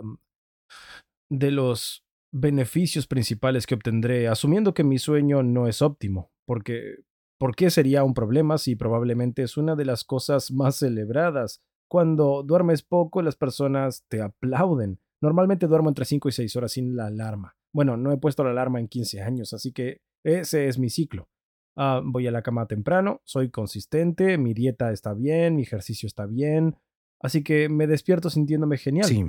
[1.30, 2.05] de los
[2.38, 6.98] beneficios principales que obtendré, asumiendo que mi sueño no es óptimo, porque
[7.40, 11.64] ¿por qué sería un problema si probablemente es una de las cosas más celebradas?
[11.90, 15.00] Cuando duermes poco, las personas te aplauden.
[15.22, 17.56] Normalmente duermo entre 5 y 6 horas sin la alarma.
[17.74, 21.30] Bueno, no he puesto la alarma en 15 años, así que ese es mi ciclo.
[21.78, 26.26] Ah, voy a la cama temprano, soy consistente, mi dieta está bien, mi ejercicio está
[26.26, 26.76] bien,
[27.22, 29.08] así que me despierto sintiéndome genial.
[29.08, 29.26] Sí,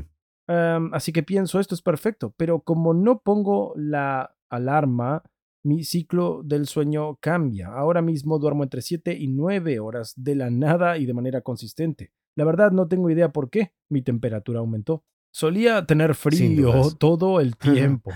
[0.49, 5.23] Así que pienso, esto es perfecto, pero como no pongo la alarma,
[5.65, 7.69] mi ciclo del sueño cambia.
[7.69, 12.13] Ahora mismo duermo entre 7 y 9 horas de la nada y de manera consistente.
[12.37, 15.05] La verdad no tengo idea por qué mi temperatura aumentó.
[15.35, 18.13] Solía tener frío todo el tiempo.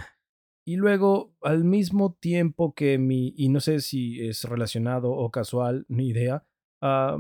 [0.65, 5.85] Y luego, al mismo tiempo que mi, y no sé si es relacionado o casual,
[5.89, 6.45] ni idea,
[6.81, 7.19] ah,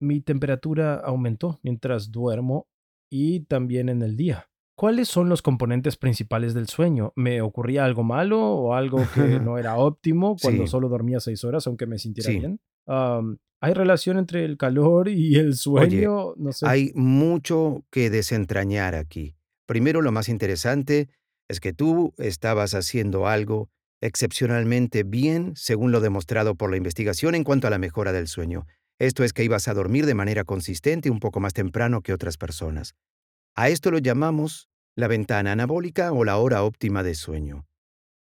[0.00, 2.68] mi temperatura aumentó mientras duermo
[3.10, 4.48] y también en el día.
[4.76, 7.12] ¿Cuáles son los componentes principales del sueño?
[7.16, 10.70] ¿Me ocurría algo malo o algo que no era óptimo cuando Sí.
[10.70, 12.38] solo dormía seis horas, aunque me sintiera Sí.
[12.40, 12.60] bien?
[13.62, 16.34] ¿Hay relación entre el calor y el sueño?
[16.36, 16.66] no sé.
[16.66, 19.34] hay mucho que desentrañar aquí.
[19.66, 21.08] Primero, lo más interesante
[21.48, 23.70] es que tú estabas haciendo algo
[24.02, 28.66] excepcionalmente bien según lo demostrado por la investigación en cuanto a la mejora del sueño.
[28.98, 32.38] Esto es que ibas a dormir de manera consistente un poco más temprano que otras
[32.38, 32.94] personas.
[33.54, 37.66] A esto lo llamamos la ventana anabólica o la hora óptima de sueño.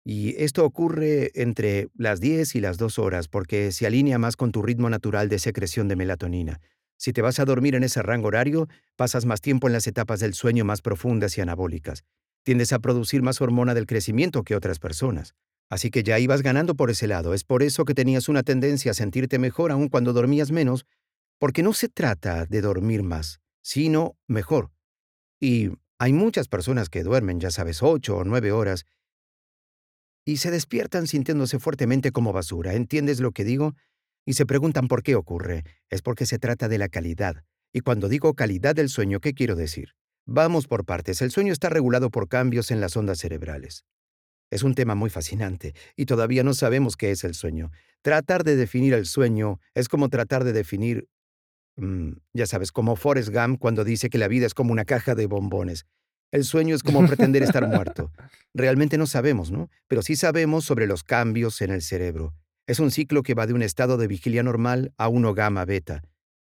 [0.04, 4.52] Y esto ocurre entre las 10 y las 2 horas porque se alinea más con
[4.52, 6.60] tu ritmo natural de secreción de melatonina.
[6.98, 10.20] Si te vas a dormir en ese rango horario, pasas más tiempo en las etapas
[10.20, 12.04] del sueño más profundas y anabólicas.
[12.42, 15.34] Tiendes a producir más hormona del crecimiento que otras personas.
[15.70, 17.34] Así que ya ibas ganando por ese lado.
[17.34, 20.86] Es por eso que tenías una tendencia a sentirte mejor aun cuando dormías menos,
[21.38, 24.70] porque no se trata de dormir más, sino mejor.
[25.40, 28.84] Y hay muchas personas que duermen, ya sabes, ocho o nueve horas,
[30.24, 32.74] y se despiertan sintiéndose fuertemente como basura.
[32.74, 33.74] ¿Entiendes lo que digo?
[34.24, 35.64] Y se preguntan por qué ocurre.
[35.90, 37.44] Es porque se trata de la calidad.
[37.72, 39.90] Y cuando digo calidad del sueño, ¿qué quiero decir?
[40.24, 41.20] Vamos por partes.
[41.20, 43.84] El sueño está regulado por cambios en las ondas cerebrales.
[44.50, 47.70] Es un tema muy fascinante y todavía no sabemos qué es el sueño.
[48.02, 51.08] Tratar de definir el sueño es como tratar de definir,
[51.76, 55.14] mm, ya sabes, como Forrest Gump cuando dice que la vida es como una caja
[55.14, 55.86] de bombones.
[56.30, 58.10] El sueño es como pretender estar muerto.
[58.54, 59.70] Realmente no sabemos, ¿no?
[59.86, 62.34] Pero sí sabemos sobre los cambios en el cerebro.
[62.66, 66.02] Es un ciclo que va de un estado de vigilia normal a uno gamma beta.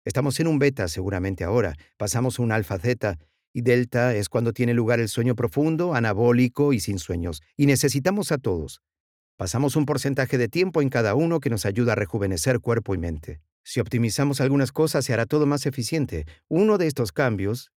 [0.05, 3.18] Estamos en un beta seguramente ahora, pasamos a un alfa zeta,
[3.53, 8.33] y delta es cuando tiene lugar el sueño profundo, anabólico y sin sueños, y necesitamos
[8.33, 8.83] a todos.
[9.37, 12.99] Pasamos un porcentaje de tiempo en cada uno que nos ayuda a rejuvenecer cuerpo y
[12.99, 13.41] mente.
[13.65, 16.27] Si optimizamos algunas cosas, se hará todo más eficiente.
[16.49, 17.73] Uno de estos cambios,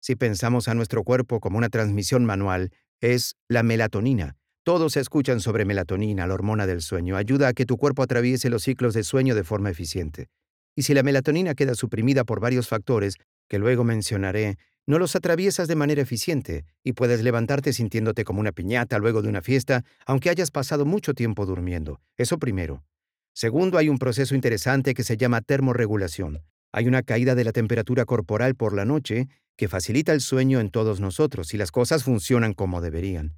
[0.00, 2.70] si pensamos a nuestro cuerpo como una transmisión manual,
[3.00, 4.36] es la melatonina.
[4.62, 7.16] Todos escuchan sobre melatonina, la hormona del sueño.
[7.16, 10.28] Ayuda a que tu cuerpo atraviese los ciclos de sueño de forma eficiente.
[10.76, 13.16] Y si la melatonina queda suprimida por varios factores,
[13.48, 18.52] que luego mencionaré, no los atraviesas de manera eficiente y puedes levantarte sintiéndote como una
[18.52, 22.00] piñata luego de una fiesta, aunque hayas pasado mucho tiempo durmiendo.
[22.16, 22.84] Eso primero.
[23.32, 26.42] Segundo, hay un proceso interesante que se llama termorregulación.
[26.72, 30.70] Hay una caída de la temperatura corporal por la noche que facilita el sueño en
[30.70, 33.36] todos nosotros y las cosas funcionan como deberían.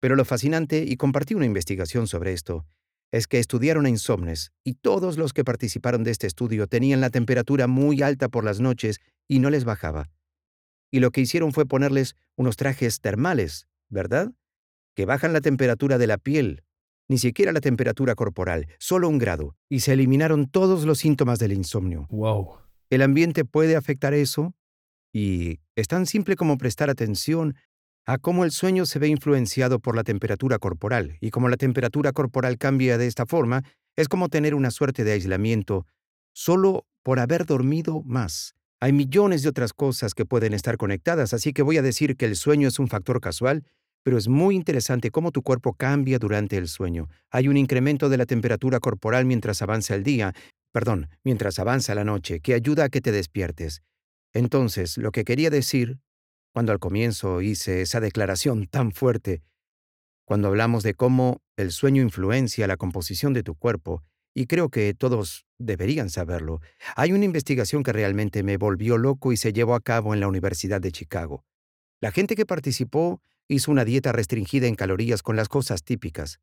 [0.00, 2.66] Pero lo fascinante, y compartí una investigación sobre esto,
[3.10, 7.10] es que estudiaron a insomnes y todos los que participaron de este estudio tenían la
[7.10, 10.10] temperatura muy alta por las noches y no les bajaba.
[10.94, 14.30] Y lo que hicieron fue ponerles unos trajes termales, ¿verdad?
[14.94, 16.62] Que bajan la temperatura de la piel,
[17.08, 21.52] ni siquiera la temperatura corporal, solo un grado, y se eliminaron todos los síntomas del
[21.52, 22.06] insomnio.
[22.10, 22.58] Wow.
[22.90, 24.54] El ambiente puede afectar eso,
[25.12, 27.56] y es tan simple como prestar atención
[28.06, 32.12] a cómo el sueño se ve influenciado por la temperatura corporal, y como la temperatura
[32.12, 33.64] corporal cambia de esta forma,
[33.96, 35.88] es como tener una suerte de aislamiento
[36.32, 38.54] solo por haber dormido más.
[38.84, 42.26] Hay millones de otras cosas que pueden estar conectadas, así que voy a decir que
[42.26, 43.64] el sueño es un factor casual,
[44.02, 47.08] pero es muy interesante cómo tu cuerpo cambia durante el sueño.
[47.30, 50.34] Hay un incremento de la temperatura corporal mientras avanza el día,
[50.70, 53.80] perdón, mientras avanza la noche, que ayuda a que te despiertes.
[54.34, 55.98] Entonces, lo que quería decir
[56.52, 59.42] cuando al comienzo hice esa declaración tan fuerte,
[60.26, 64.02] cuando hablamos de cómo el sueño influencia la composición de tu cuerpo,
[64.34, 66.60] y creo que todos deberían saberlo,
[66.96, 70.28] hay una investigación que realmente me volvió loco y se llevó a cabo en la
[70.28, 71.44] Universidad de Chicago.
[72.00, 76.40] La gente que participó hizo una dieta restringida en calorías con las cosas típicas.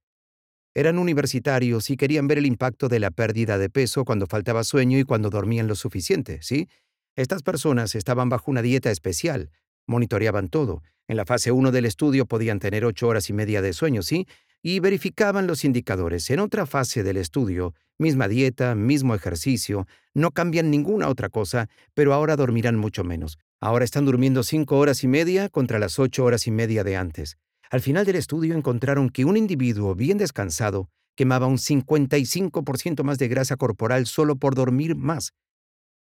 [0.73, 4.97] Eran universitarios y querían ver el impacto de la pérdida de peso cuando faltaba sueño
[4.97, 6.69] y cuando dormían lo suficiente, ¿sí?
[7.17, 9.51] Estas personas estaban bajo una dieta especial,
[9.85, 10.81] monitoreaban todo.
[11.09, 14.27] En la fase 1 del estudio podían tener ocho horas y media de sueño, ¿sí?
[14.63, 16.29] Y verificaban los indicadores.
[16.29, 22.13] En otra fase del estudio, misma dieta, mismo ejercicio, no cambian ninguna otra cosa, pero
[22.13, 23.37] ahora dormirán mucho menos.
[23.59, 27.37] Ahora están durmiendo cinco horas y media contra las ocho horas y media de antes.
[27.69, 33.27] Al final del estudio encontraron que un individuo bien descansado quemaba un 55% más de
[33.27, 35.33] grasa corporal solo por dormir más.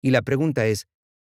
[0.03, 0.87] Y la pregunta es,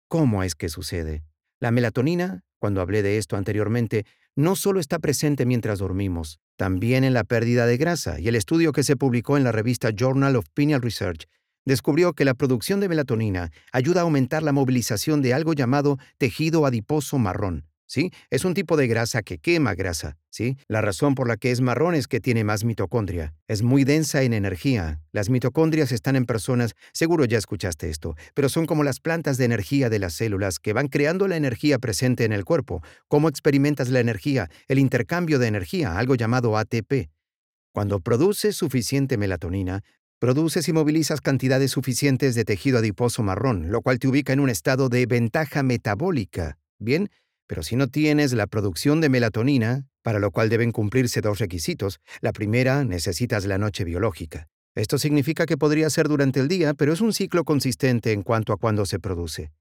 [0.08, 1.24] ¿cómo es que sucede?
[1.60, 7.13] La melatonina, cuando hablé de esto anteriormente, no solo está presente mientras dormimos, también en
[7.13, 10.48] la pérdida de grasa, y el estudio que se publicó en la revista Journal of
[10.54, 11.28] Pineal Research
[11.65, 16.65] descubrió que la producción de melatonina ayuda a aumentar la movilización de algo llamado tejido
[16.65, 18.13] adiposo marrón, ¿sí?
[18.30, 20.56] Es un tipo de grasa que quema grasa, ¿sí?
[20.69, 23.36] La razón por la que es marrón es que tiene más mitocondria.
[23.49, 25.01] Es muy densa en energía.
[25.12, 29.43] Las mitocondrias están en personas, seguro ya escuchaste esto, pero son como las plantas de
[29.43, 32.82] energía de las células que van creando la energía presente en el cuerpo.
[33.10, 34.49] ¿Cómo experimentas la energía?
[34.69, 37.10] El intercambio de energía, algo llamado ATP.
[37.73, 39.84] Cuando produces suficiente melatonina,
[40.17, 44.49] produces y movilizas cantidades suficientes de tejido adiposo marrón, lo cual te ubica en un
[44.49, 46.58] estado de ventaja metabólica.
[46.80, 47.10] Bien,
[47.52, 52.00] pero si no tienes la producción de melatonina, para lo cual deben cumplirse dos requisitos,
[52.22, 54.48] la primera, necesitas la noche biológica.
[54.74, 58.54] Esto significa que podría ser durante el día, pero es un ciclo consistente en cuanto
[58.54, 59.52] a cuándo se produce.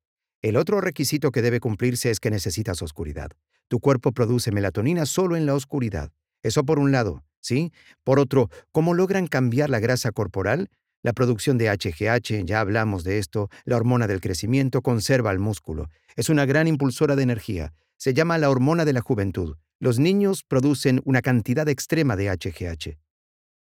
[0.41, 3.33] El otro requisito que debe cumplirse es que necesitas oscuridad.
[3.67, 6.13] Tu cuerpo produce melatonina solo en la oscuridad.
[6.45, 7.73] Eso por un lado, ¿sí?
[8.05, 10.71] Por otro, ¿cómo logran cambiar la grasa corporal?
[11.03, 15.89] La producción de HGH, ya hablamos de esto, la hormona del crecimiento conserva el músculo.
[16.15, 17.73] Es una gran impulsora de energía.
[17.97, 19.57] Se llama la hormona de la juventud.
[19.79, 22.99] Los niños producen una cantidad extrema de HGH.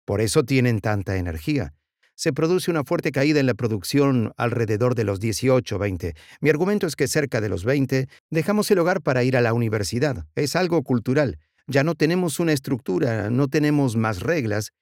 [0.03, 1.73] Por eso tienen tanta energía.
[2.13, 6.15] Se produce una fuerte caída en la producción alrededor de los 18 o 20.
[6.41, 9.53] Mi argumento es que cerca de los 20 dejamos el hogar para ir a la
[9.53, 10.25] universidad.
[10.35, 11.39] Es algo cultural.
[11.67, 14.73] Ya no tenemos una estructura, no tenemos más reglas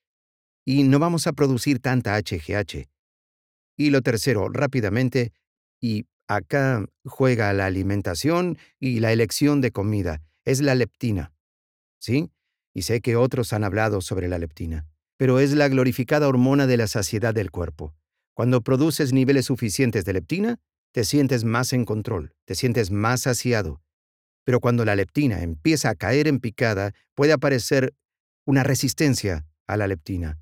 [0.69, 2.89] y no vamos a producir tanta HGH.
[3.77, 5.31] Y lo tercero, rápidamente,
[5.79, 11.31] y acá juega la alimentación y la elección de comida, es la leptina.
[12.01, 12.31] ¿Sí?
[12.73, 16.75] Y sé que otros han hablado sobre la leptina, pero es la glorificada hormona de
[16.75, 17.95] la saciedad del cuerpo.
[18.33, 20.59] Cuando produces niveles suficientes de leptina,
[20.91, 23.81] te sientes más en control, te sientes más saciado.
[24.43, 27.93] Pero cuando la leptina empieza a caer en picada, puede aparecer
[28.45, 30.41] una resistencia a la leptina.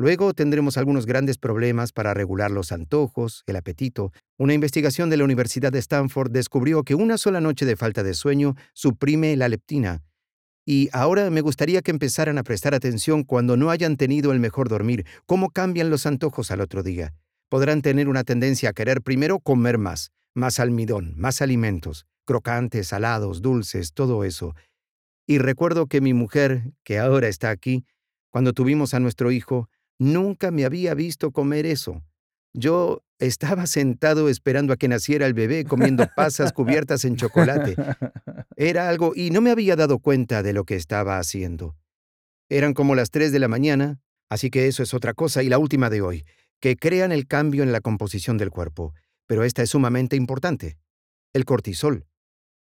[0.00, 4.14] Luego tendremos algunos grandes problemas para regular los antojos, el apetito.
[4.38, 8.14] Una investigación de la Universidad de Stanford descubrió que una sola noche de falta de
[8.14, 10.02] sueño suprime la leptina.
[10.64, 14.70] Y ahora me gustaría que empezaran a prestar atención cuando no hayan tenido el mejor
[14.70, 17.12] dormir, cómo cambian los antojos al otro día.
[17.50, 23.42] Podrán tener una tendencia a querer primero comer más, más almidón, más alimentos, crocantes, salados,
[23.42, 24.54] dulces, todo eso.
[25.26, 27.84] Y recuerdo que mi mujer, que ahora está aquí,
[28.30, 29.68] cuando tuvimos a nuestro hijo,
[30.00, 32.02] nunca me había visto comer eso.
[32.52, 37.76] Yo estaba sentado esperando a que naciera el bebé comiendo pasas cubiertas en chocolate.
[38.56, 41.76] Era algo y no me había dado cuenta de lo que estaba haciendo.
[42.48, 45.58] Eran como las 3 de la mañana, así que eso es otra cosa y la
[45.58, 46.24] última de hoy,
[46.60, 48.94] que crean el cambio en la composición del cuerpo.
[49.26, 50.78] Pero esta es sumamente importante.
[51.32, 52.06] El cortisol.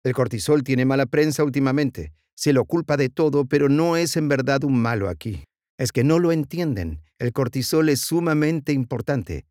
[0.04, 2.14] El cortisol tiene mala prensa últimamente.
[2.36, 5.46] Se lo culpa de todo, pero no es en verdad un malo aquí.
[5.82, 7.02] Es que no lo entienden.
[7.18, 9.48] El cortisol es sumamente importante.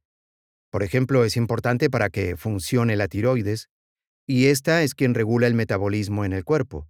[0.71, 3.69] Por ejemplo, es importante para que funcione la tiroides,
[4.29, 6.87] y esta es quien regula el metabolismo en el cuerpo.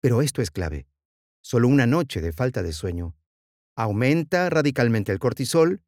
[0.00, 0.88] Pero esto es clave.
[1.42, 3.14] Solo una noche de falta de sueño
[3.76, 5.80] aumenta radicalmente el cortisol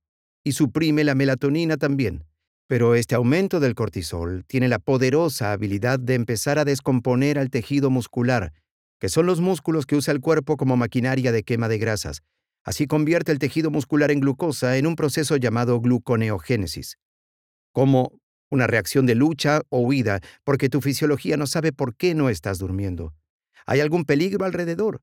[0.44, 2.26] y suprime la melatonina también.
[2.68, 7.90] Pero este aumento del cortisol tiene la poderosa habilidad de empezar a descomponer al tejido
[7.90, 8.52] muscular,
[9.00, 12.22] que son los músculos que usa el cuerpo como maquinaria de quema de grasas.
[12.64, 16.98] Así convierte el tejido muscular en glucosa en un proceso llamado gluconeogénesis
[17.78, 22.28] como una reacción de lucha o huida, porque tu fisiología no sabe por qué no
[22.28, 23.14] estás durmiendo.
[23.66, 25.00] Hay algún peligro alrededor.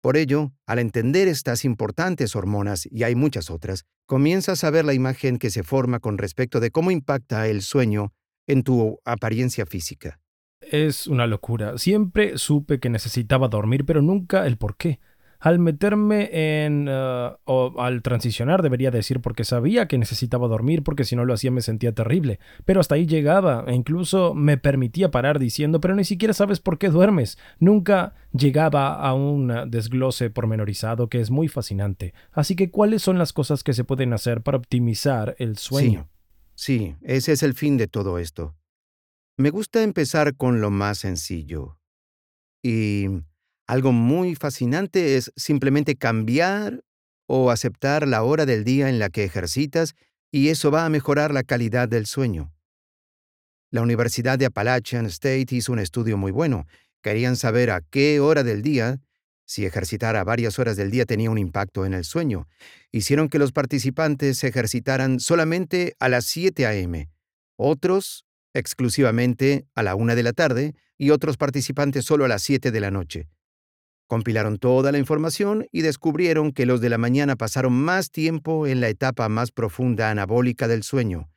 [0.00, 4.94] Por ello, al entender estas importantes hormonas, y hay muchas otras, comienzas a ver la
[4.94, 8.12] imagen que se forma con respecto de cómo impacta el sueño
[8.46, 10.20] en tu apariencia física.
[10.60, 11.76] Es una locura.
[11.76, 15.00] Siempre supe que necesitaba dormir, pero nunca el por qué
[15.40, 16.86] al meterme en...
[16.88, 21.34] Eh, o al transicionar debería decir porque sabía que necesitaba dormir porque si no lo
[21.34, 22.38] hacía me sentía terrible.
[22.64, 26.78] Pero hasta ahí llegaba e incluso me permitía parar diciendo pero ni siquiera sabes por
[26.78, 27.38] qué duermes.
[27.58, 32.14] Nunca llegaba a un desglose pormenorizado que es muy fascinante.
[32.32, 36.08] Así que ¿cuáles son las cosas que se pueden hacer para optimizar el sueño?
[36.54, 38.54] Sí, sí, ese es el fin de todo esto.
[39.38, 41.78] Me gusta empezar con lo más sencillo.
[42.62, 43.06] Y
[43.70, 46.82] algo muy fascinante es simplemente cambiar
[47.26, 49.94] o aceptar la hora del día en la que ejercitas
[50.32, 52.52] y eso va a mejorar la calidad del sueño.
[53.70, 56.66] La Universidad de Appalachian State hizo un estudio muy bueno.
[57.00, 58.98] Querían saber a qué hora del día,
[59.44, 62.48] si ejercitar a varias horas del día tenía un impacto en el sueño.
[62.90, 67.08] Hicieron que los participantes se ejercitaran solamente a las 7 a.m.,
[67.54, 72.72] otros exclusivamente a la 1 de la tarde y otros participantes solo a las 7
[72.72, 73.28] de la noche.
[74.10, 78.80] Compilaron toda la información y descubrieron que los de la mañana pasaron más tiempo en
[78.80, 81.30] la etapa más profunda anabólica del sueño.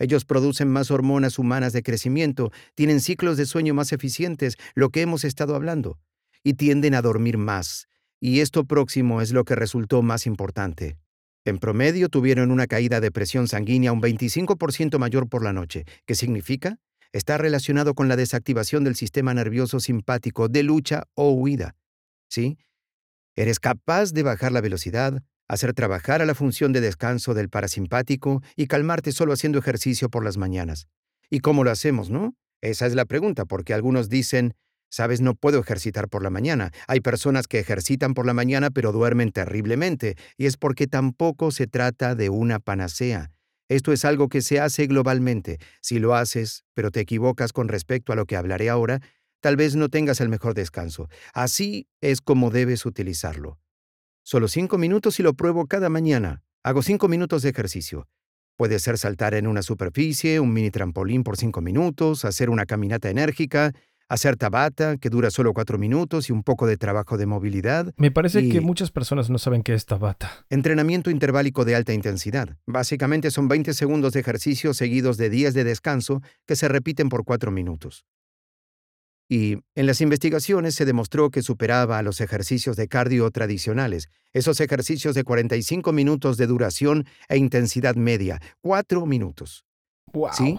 [0.00, 5.02] Ellos producen más hormonas humanas de crecimiento, tienen ciclos de sueño más eficientes, lo que
[5.02, 6.00] hemos estado hablando,
[6.42, 7.86] y tienden a dormir más.
[8.18, 10.98] Y esto próximo es lo que resultó más importante.
[11.44, 15.84] En promedio tuvieron una caída de presión sanguínea un 25% mayor por la noche.
[16.06, 16.80] ¿Qué significa?
[17.12, 21.76] Está relacionado con la desactivación del sistema nervioso simpático de lucha o huida.
[22.28, 22.58] ¿Sí?
[23.34, 28.42] Eres capaz de bajar la velocidad, hacer trabajar a la función de descanso del parasimpático
[28.56, 30.88] y calmarte solo haciendo ejercicio por las mañanas.
[31.30, 32.34] ¿Y cómo lo hacemos, no?
[32.62, 34.54] Esa es la pregunta, porque algunos dicen,
[34.88, 36.70] sabes, no puedo ejercitar por la mañana.
[36.88, 41.66] Hay personas que ejercitan por la mañana pero duermen terriblemente, y es porque tampoco se
[41.66, 43.30] trata de una panacea.
[43.68, 45.58] Esto es algo que se hace globalmente.
[45.80, 49.00] Si lo haces, pero te equivocas con respecto a lo que hablaré ahora,
[49.46, 51.08] tal vez no tengas el mejor descanso.
[51.32, 53.60] Así es como debes utilizarlo.
[54.24, 56.42] Solo cinco minutos y lo pruebo cada mañana.
[56.64, 58.08] Hago cinco minutos de ejercicio.
[58.56, 63.08] Puede ser saltar en una superficie, un mini trampolín por cinco minutos, hacer una caminata
[63.08, 63.72] enérgica,
[64.08, 67.94] hacer tabata, que dura solo cuatro minutos, y un poco de trabajo de movilidad.
[67.98, 70.44] Me parece que muchas personas no saben qué es tabata.
[70.50, 72.56] Entrenamiento interválico de alta intensidad.
[72.66, 77.24] Básicamente son 20 segundos de ejercicio seguidos de días de descanso que se repiten por
[77.24, 78.06] cuatro minutos
[79.28, 84.60] y en las investigaciones se demostró que superaba a los ejercicios de cardio tradicionales, esos
[84.60, 89.64] ejercicios de 45 minutos de duración e intensidad media, 4 minutos.
[90.12, 90.30] Wow.
[90.32, 90.58] ¿Sí?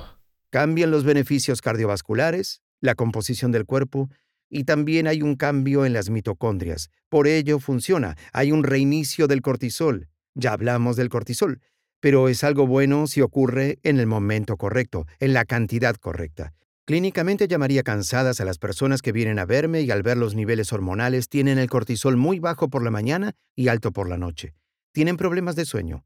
[0.49, 4.09] Cambian los beneficios cardiovasculares, la composición del cuerpo,
[4.49, 6.89] y también hay un cambio en las mitocondrias.
[7.09, 10.09] Por ello funciona, hay un reinicio del cortisol.
[10.35, 11.61] Ya hablamos del cortisol,
[11.99, 16.53] pero es algo bueno si ocurre en el momento correcto, en la cantidad correcta.
[16.87, 20.71] Clínicamente llamaría cansadas a las personas que vienen a verme y al ver los niveles
[20.71, 24.55] hormonales tienen el cortisol muy bajo por la mañana y alto por la noche.
[24.93, 26.05] Tienen problemas de sueño.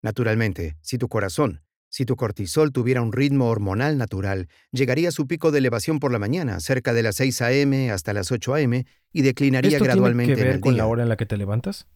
[0.00, 5.26] Naturalmente, si tu corazón, si tu cortisol tuviera un ritmo hormonal natural, llegaría a su
[5.26, 7.90] pico de elevación por la mañana, cerca de las 6 a.m.
[7.90, 11.16] hasta las 8 a.m., y declinaría gradualmente tiene que ver con la hora en la
[11.16, 11.88] que te levantas?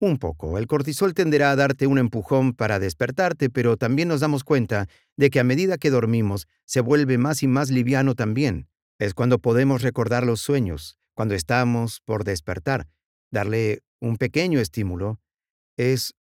[0.00, 0.58] Un poco.
[0.58, 5.30] El cortisol tenderá a darte un empujón para despertarte, pero también nos damos cuenta de
[5.30, 8.68] que a medida que dormimos, se vuelve más y más liviano también.
[9.00, 12.86] Es cuando podemos recordar los sueños, cuando estamos por despertar,
[13.32, 15.20] darle un pequeño estímulo,
[15.76, 16.14] es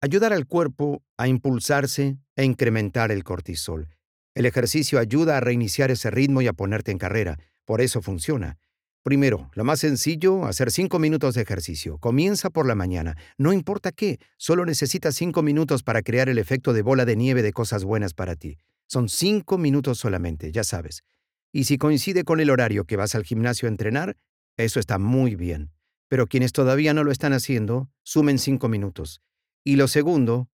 [0.00, 3.88] ayudar al cuerpo a impulsarse e incrementar el cortisol.
[4.34, 7.38] El ejercicio ayuda a reiniciar ese ritmo y a ponerte en carrera.
[7.64, 8.58] Por eso funciona.
[9.02, 11.96] Primero, lo más sencillo, hacer cinco minutos de ejercicio.
[11.98, 13.16] Comienza por la mañana.
[13.38, 17.40] No importa qué, solo necesitas cinco minutos para crear el efecto de bola de nieve
[17.40, 18.58] de cosas buenas para ti.
[18.86, 21.02] Son cinco minutos solamente, ya sabes.
[21.50, 24.18] Y si coincide con el horario que vas al gimnasio a entrenar,
[24.58, 25.70] eso está muy bien.
[26.08, 29.22] Pero quienes todavía no lo están haciendo, sumen cinco minutos.
[29.64, 30.50] Y lo segundo,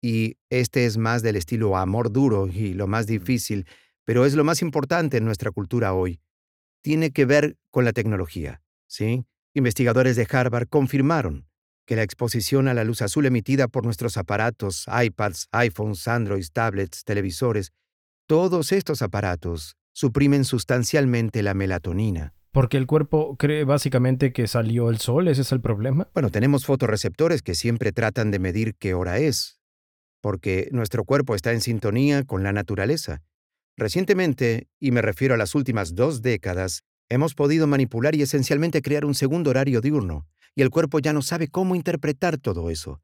[0.00, 3.66] y este es más del estilo amor duro y lo más difícil,
[4.04, 6.20] pero es lo más importante en nuestra cultura hoy,
[6.82, 8.62] tiene que ver con la tecnología.
[8.86, 9.24] ¿sí?
[9.54, 11.46] Investigadores de Harvard confirmaron
[11.86, 17.04] que la exposición a la luz azul emitida por nuestros aparatos, iPads, iPhones, Androids, tablets,
[17.04, 17.72] televisores,
[18.26, 22.32] todos estos aparatos suprimen sustancialmente la melatonina.
[22.52, 26.08] Porque el cuerpo cree básicamente que salió el sol, ese es el problema.
[26.14, 29.60] Bueno, tenemos fotorreceptores que siempre tratan de medir qué hora es,
[30.20, 33.22] porque nuestro cuerpo está en sintonía con la naturaleza.
[33.80, 39.06] Recientemente, y me refiero a las últimas dos décadas, hemos podido manipular y esencialmente crear
[39.06, 43.00] un segundo horario diurno, y el cuerpo ya no sabe cómo interpretar todo eso.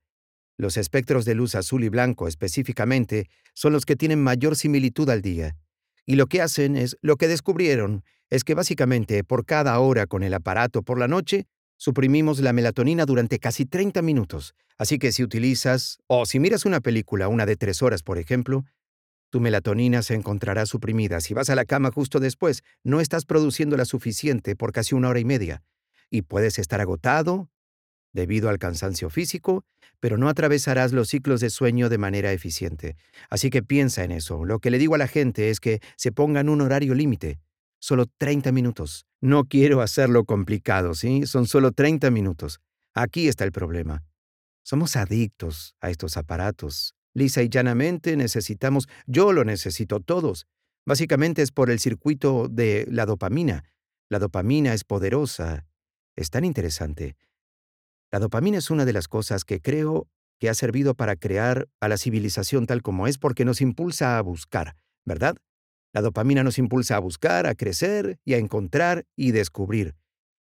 [0.58, 5.22] Los espectros de luz azul y blanco específicamente son los que tienen mayor similitud al
[5.22, 5.56] día.
[6.04, 10.22] Y lo que hacen es, lo que descubrieron, es que básicamente por cada hora con
[10.22, 11.46] el aparato por la noche,
[11.78, 14.54] suprimimos la melatonina durante casi 30 minutos.
[14.76, 18.66] Así que si utilizas, o si miras una película, una de tres horas por ejemplo,
[19.30, 21.20] tu melatonina se encontrará suprimida.
[21.20, 25.08] Si vas a la cama justo después, no estás produciendo la suficiente por casi una
[25.08, 25.62] hora y media.
[26.10, 27.50] Y puedes estar agotado
[28.12, 29.64] debido al cansancio físico,
[30.00, 32.96] pero no atravesarás los ciclos de sueño de manera eficiente.
[33.28, 34.44] Así que piensa en eso.
[34.44, 37.38] Lo que le digo a la gente es que se pongan un horario límite.
[37.78, 39.06] Solo 30 minutos.
[39.20, 41.26] No quiero hacerlo complicado, ¿sí?
[41.26, 42.60] Son solo 30 minutos.
[42.94, 44.02] Aquí está el problema.
[44.62, 50.46] Somos adictos a estos aparatos Lisa y llanamente necesitamos, yo lo necesito todos.
[50.84, 53.64] Básicamente es por el circuito de la dopamina.
[54.10, 55.64] La dopamina es poderosa.
[56.14, 57.16] Es tan interesante.
[58.12, 60.08] La dopamina es una de las cosas que creo
[60.38, 64.20] que ha servido para crear a la civilización tal como es porque nos impulsa a
[64.20, 65.36] buscar, ¿verdad?
[65.94, 69.96] La dopamina nos impulsa a buscar, a crecer y a encontrar y descubrir.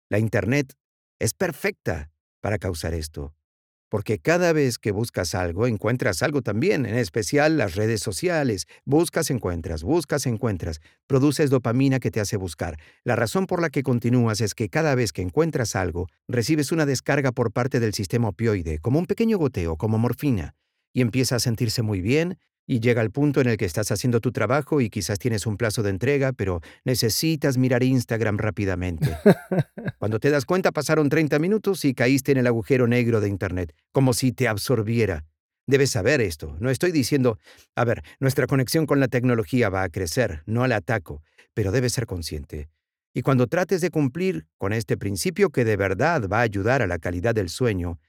[0.09, 0.73] La Internet
[1.17, 2.11] es perfecta
[2.41, 3.37] para causar esto
[3.89, 8.67] porque cada vez que buscas algo, encuentras algo también, en especial las redes sociales.
[8.85, 10.81] Buscas, encuentras, buscas, encuentras.
[11.07, 12.77] Produces dopamina que te hace buscar.
[13.03, 16.85] La razón por la que continúas es que cada vez que encuentras algo, recibes una
[16.85, 20.55] descarga por parte del sistema opioide, como un pequeño goteo, como morfina,
[20.93, 24.19] y empieza a sentirse muy bien, y llega el punto en el que estás haciendo
[24.19, 29.09] tu trabajo y quizás tienes un plazo de entrega, pero necesitas mirar Instagram rápidamente.
[29.99, 33.73] Cuando te das cuenta pasaron 30 minutos y caíste en el agujero negro de Internet,
[33.93, 35.25] como si te absorbiera.
[35.65, 36.55] Debes saber esto.
[36.59, 37.39] No estoy diciendo,
[37.75, 41.93] a ver, nuestra conexión con la tecnología va a crecer, no la ataco, pero debes
[41.93, 42.69] ser consciente.
[43.13, 46.87] Y cuando trates de cumplir con este principio que de verdad va a ayudar a
[46.87, 47.99] la calidad del sueño,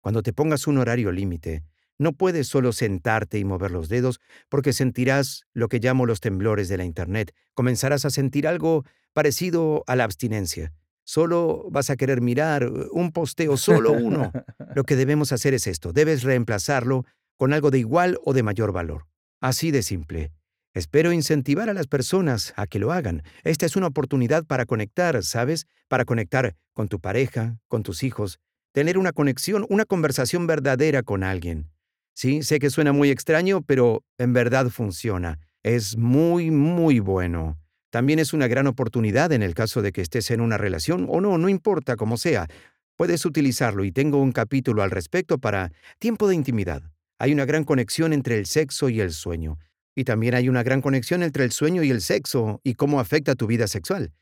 [0.00, 1.62] cuando te pongas un horario límite,
[1.98, 6.68] no puedes solo sentarte y mover los dedos porque sentirás lo que llamo los temblores
[6.68, 7.34] de la Internet.
[7.54, 10.72] Comenzarás a sentir algo parecido a la abstinencia.
[11.04, 14.32] Solo vas a querer mirar uh, un posteo, solo uno.
[14.74, 15.92] Lo que debemos hacer es esto.
[15.92, 17.04] Debes reemplazarlo
[17.36, 19.06] con algo de igual o de mayor valor.
[19.40, 20.32] Así de simple.
[20.74, 23.22] Espero incentivar a las personas a que lo hagan.
[23.44, 25.66] Esta es una oportunidad para conectar, ¿sabes?
[25.88, 28.40] Para conectar con tu pareja, con tus hijos,
[28.72, 31.70] tener una conexión, una conversación verdadera con alguien.
[32.16, 35.38] Sí, sé que suena muy extraño, pero en verdad funciona.
[35.62, 37.60] Es muy, muy bueno.
[37.90, 41.20] También es una gran oportunidad en el caso de que estés en una relación o
[41.20, 42.48] no, no importa cómo sea.
[42.96, 46.82] Puedes utilizarlo y tengo un capítulo al respecto para tiempo de intimidad.
[47.18, 49.58] Hay una gran conexión entre el sexo y el sueño.
[49.94, 53.34] Y también hay una gran conexión entre el sueño y el sexo y cómo afecta
[53.34, 54.14] tu vida sexual.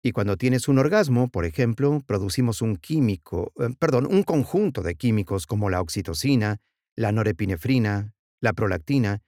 [0.00, 4.94] Y cuando tienes un orgasmo, por ejemplo, producimos un químico, eh, perdón, un conjunto de
[4.94, 6.60] químicos como la oxitocina,
[6.96, 9.22] la norepinefrina, la prolactina.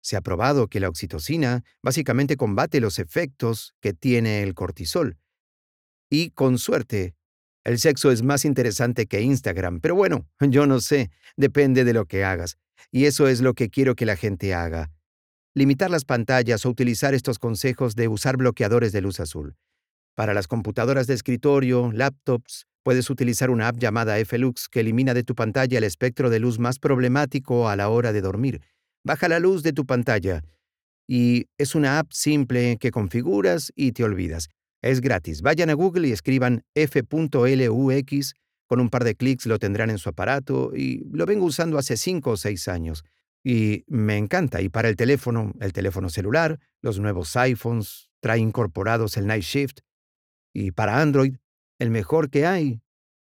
[0.00, 5.18] Se ha probado que la oxitocina básicamente combate los efectos que tiene el cortisol.
[6.10, 7.14] Y con suerte,
[7.64, 12.06] el sexo es más interesante que Instagram, pero bueno, yo no sé, depende de lo
[12.06, 12.58] que hagas.
[12.90, 14.90] Y eso es lo que quiero que la gente haga.
[15.54, 19.56] Limitar las pantallas o utilizar estos consejos de usar bloqueadores de luz azul.
[20.14, 25.22] Para las computadoras de escritorio, laptops, Puedes utilizar una app llamada FLux que elimina de
[25.22, 28.62] tu pantalla el espectro de luz más problemático a la hora de dormir.
[29.04, 30.42] Baja la luz de tu pantalla.
[31.06, 34.48] Y es una app simple que configuras y te olvidas.
[34.80, 35.42] Es gratis.
[35.42, 38.34] Vayan a Google y escriban f.lux.
[38.66, 41.98] Con un par de clics lo tendrán en su aparato y lo vengo usando hace
[41.98, 43.04] 5 o 6 años.
[43.44, 44.62] Y me encanta.
[44.62, 49.80] Y para el teléfono, el teléfono celular, los nuevos iPhones, trae incorporados el Night Shift.
[50.54, 51.34] Y para Android,
[51.78, 52.80] el mejor que hay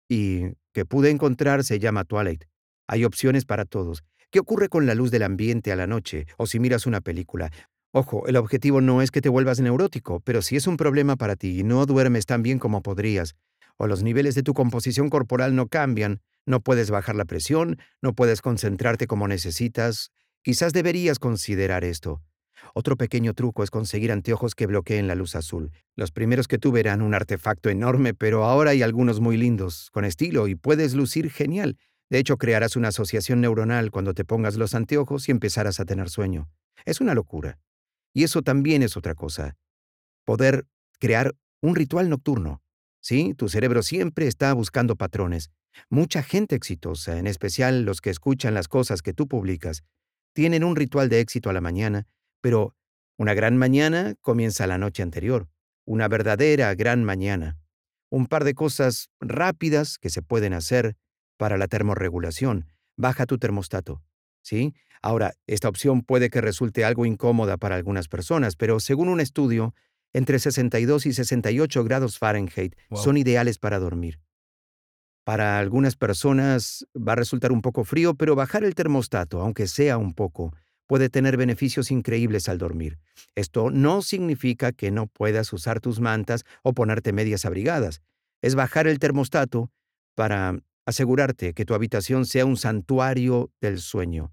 [0.10, 2.46] y que pude encontrar se llama Twilight.
[2.88, 4.04] Hay opciones para todos.
[4.30, 7.52] ¿Qué ocurre con la luz del ambiente a la noche o si miras una película?
[7.92, 11.38] Ojo, el objetivo no es que te vuelvas neurótico, pero si es un problema para
[11.38, 13.36] ti y no duermes tan bien como podrías,
[13.78, 18.14] o los niveles de tu composición corporal no cambian, no puedes bajar la presión, no
[18.14, 20.12] puedes concentrarte como necesitas,
[20.44, 22.22] quizás deberías considerar esto.
[22.74, 25.72] Otro pequeño truco es conseguir anteojos que bloqueen la luz azul.
[25.96, 30.06] Los primeros que tuve eran un artefacto enorme, pero ahora hay algunos muy lindos, con
[30.06, 31.78] estilo, y puedes lucir genial.
[32.10, 36.10] De hecho, crearás una asociación neuronal cuando te pongas los anteojos y empezarás a tener
[36.10, 36.50] sueño.
[36.86, 37.60] Es una locura.
[38.14, 39.58] Y eso también es otra cosa.
[40.24, 40.66] Poder
[41.00, 42.62] crear un ritual nocturno.
[43.02, 45.52] Sí, tu cerebro siempre está buscando patrones.
[45.90, 49.84] Mucha gente exitosa, en especial los que escuchan las cosas que tú publicas,
[50.34, 52.08] tienen un ritual de éxito a la mañana
[52.46, 52.76] pero
[53.18, 55.48] una gran mañana comienza la noche anterior,
[55.84, 57.58] una verdadera gran mañana.
[58.12, 60.96] Un par de cosas rápidas que se pueden hacer
[61.38, 62.70] para la termorregulación.
[62.98, 64.04] Baja tu termostato.
[64.44, 64.76] ¿Sí?
[65.02, 69.74] Ahora, esta opción puede que resulte algo incómoda para algunas personas, pero según un estudio,
[70.14, 74.20] entre 62 y 68 grados Fahrenheit son ideales para dormir.
[75.24, 79.98] Para algunas personas va a resultar un poco frío, pero bajar el termostato, aunque sea
[79.98, 80.54] un poco,
[80.88, 83.00] puede tener beneficios increíbles al dormir.
[83.36, 88.02] Esto no significa que no puedas usar tus mantas o ponerte medias abrigadas.
[88.42, 89.72] Es bajar el termostato
[90.16, 94.32] para asegurarte que tu habitación sea un santuario del sueño.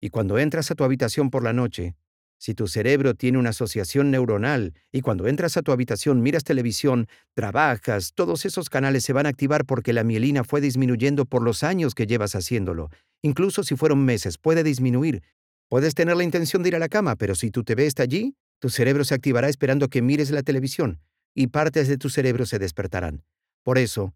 [0.00, 1.96] Y cuando entras a tu habitación por la noche,
[2.40, 7.08] si tu cerebro tiene una asociación neuronal y cuando entras a tu habitación miras televisión,
[7.34, 11.64] trabajas, todos esos canales se van a activar porque la mielina fue disminuyendo por los
[11.64, 12.90] años que llevas haciéndolo.
[13.22, 15.22] Incluso si fueron meses, puede disminuir
[15.68, 18.34] Puedes tener la intención de ir a la cama, pero si tu TV está allí,
[18.58, 21.00] tu cerebro se activará esperando que mires la televisión
[21.34, 23.22] y partes de tu cerebro se despertarán.
[23.62, 24.14] Por eso,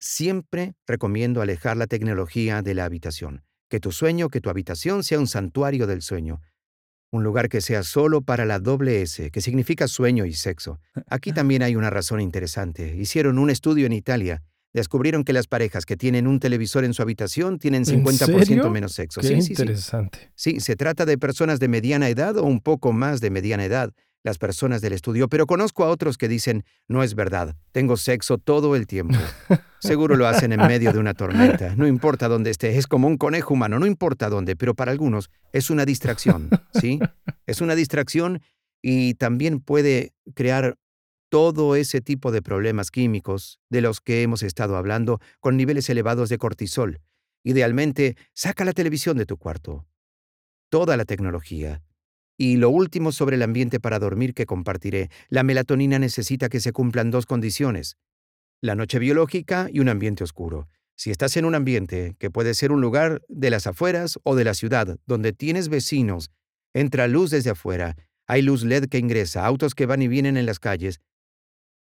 [0.00, 3.44] siempre recomiendo alejar la tecnología de la habitación.
[3.68, 6.40] Que tu sueño, que tu habitación sea un santuario del sueño.
[7.10, 10.80] Un lugar que sea solo para la doble S, que significa sueño y sexo.
[11.06, 12.96] Aquí también hay una razón interesante.
[12.96, 14.42] Hicieron un estudio en Italia
[14.72, 19.20] descubrieron que las parejas que tienen un televisor en su habitación tienen 50% menos sexo.
[19.20, 20.30] Qué interesante.
[20.34, 23.92] Sí, se trata de personas de mediana edad o un poco más de mediana edad,
[24.24, 28.38] las personas del estudio, pero conozco a otros que dicen, no es verdad, tengo sexo
[28.38, 29.16] todo el tiempo.
[29.80, 33.16] Seguro lo hacen en medio de una tormenta, no importa dónde esté, es como un
[33.16, 36.50] conejo humano, no importa dónde, pero para algunos es una distracción,
[36.80, 36.98] ¿sí?
[37.46, 38.42] Es una distracción
[38.82, 40.76] y también puede crear
[41.28, 46.28] todo ese tipo de problemas químicos de los que hemos estado hablando con niveles elevados
[46.28, 47.00] de cortisol.
[47.44, 49.86] Idealmente, saca la televisión de tu cuarto.
[50.70, 51.82] Toda la tecnología.
[52.36, 56.72] Y lo último sobre el ambiente para dormir que compartiré, la melatonina necesita que se
[56.72, 57.96] cumplan dos condiciones.
[58.60, 60.68] La noche biológica y un ambiente oscuro.
[60.96, 64.44] Si estás en un ambiente que puede ser un lugar de las afueras o de
[64.44, 66.30] la ciudad, donde tienes vecinos,
[66.74, 70.44] entra luz desde afuera, hay luz LED que ingresa, autos que van y vienen en
[70.44, 71.00] las calles,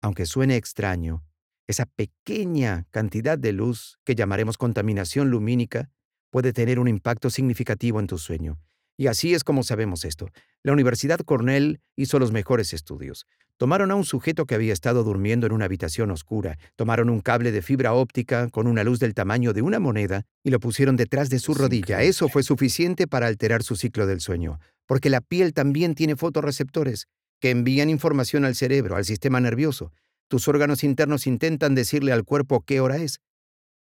[0.02, 1.24] aunque suene extraño,
[1.68, 5.91] esa pequeña cantidad de luz que llamaremos contaminación lumínica
[6.32, 8.60] puede tener un impacto significativo en tu sueño.
[8.97, 10.30] Y así es como sabemos esto.
[10.64, 13.26] La Universidad Cornell hizo los mejores estudios.
[13.56, 17.52] Tomaron a un sujeto que había estado durmiendo en una habitación oscura, tomaron un cable
[17.52, 21.30] de fibra óptica con una luz del tamaño de una moneda y lo pusieron detrás
[21.30, 22.02] de su rodilla.
[22.02, 27.08] Eso fue suficiente para alterar su ciclo del sueño, porque la piel también tiene fotorreceptores
[27.40, 29.92] que envían información al cerebro, al sistema nervioso.
[30.28, 33.20] Tus órganos internos intentan decirle al cuerpo qué hora es.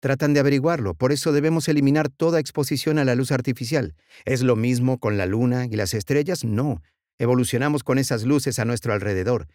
[0.00, 3.94] Tratan de averiguarlo, por eso debemos eliminar toda exposición a la luz artificial.
[4.24, 6.44] ¿Es lo mismo con la luna y las estrellas?
[6.44, 6.82] No.
[7.18, 9.46] Evolucionamos con esas luces a nuestro alrededor.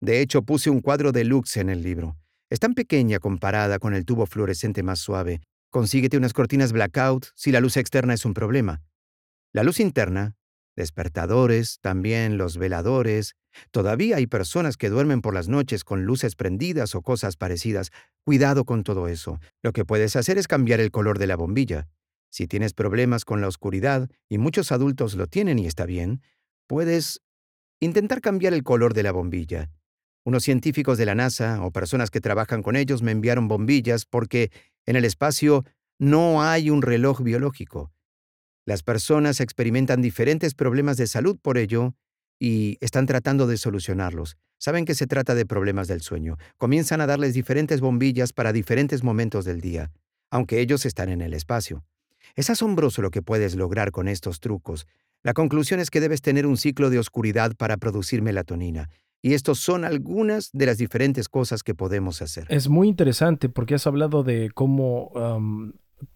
[0.00, 2.16] De hecho, puse un cuadro de lux en el libro.
[2.48, 5.40] Es tan pequeña comparada con el tubo fluorescente más suave.
[5.70, 8.82] Consíguete unas cortinas blackout si la luz externa es un problema.
[9.52, 10.36] La luz interna
[10.76, 13.34] despertadores, también los veladores.
[13.70, 17.90] Todavía hay personas que duermen por las noches con luces prendidas o cosas parecidas.
[18.24, 19.40] Cuidado con todo eso.
[19.62, 21.88] Lo que puedes hacer es cambiar el color de la bombilla.
[22.30, 26.22] Si tienes problemas con la oscuridad, y muchos adultos lo tienen y está bien,
[26.68, 27.20] puedes
[27.80, 29.70] intentar cambiar el color de la bombilla.
[30.24, 34.52] Unos científicos de la NASA o personas que trabajan con ellos me enviaron bombillas porque
[34.86, 35.64] en el espacio
[35.98, 37.92] no hay un reloj biológico.
[38.70, 41.96] Las personas experimentan diferentes problemas de salud por ello
[42.38, 44.36] y están tratando de solucionarlos.
[44.58, 46.36] Saben que se trata de problemas del sueño.
[46.56, 49.90] Comienzan a darles diferentes bombillas para diferentes momentos del día,
[50.30, 51.82] aunque ellos están en el espacio.
[52.36, 54.86] Es asombroso lo que puedes lograr con estos trucos.
[55.24, 58.88] La conclusión es que debes tener un ciclo de oscuridad para producir melatonina.
[59.20, 62.46] Y estos son algunas de las diferentes cosas que podemos hacer.
[62.48, 65.10] Es muy interesante porque has hablado de cómo,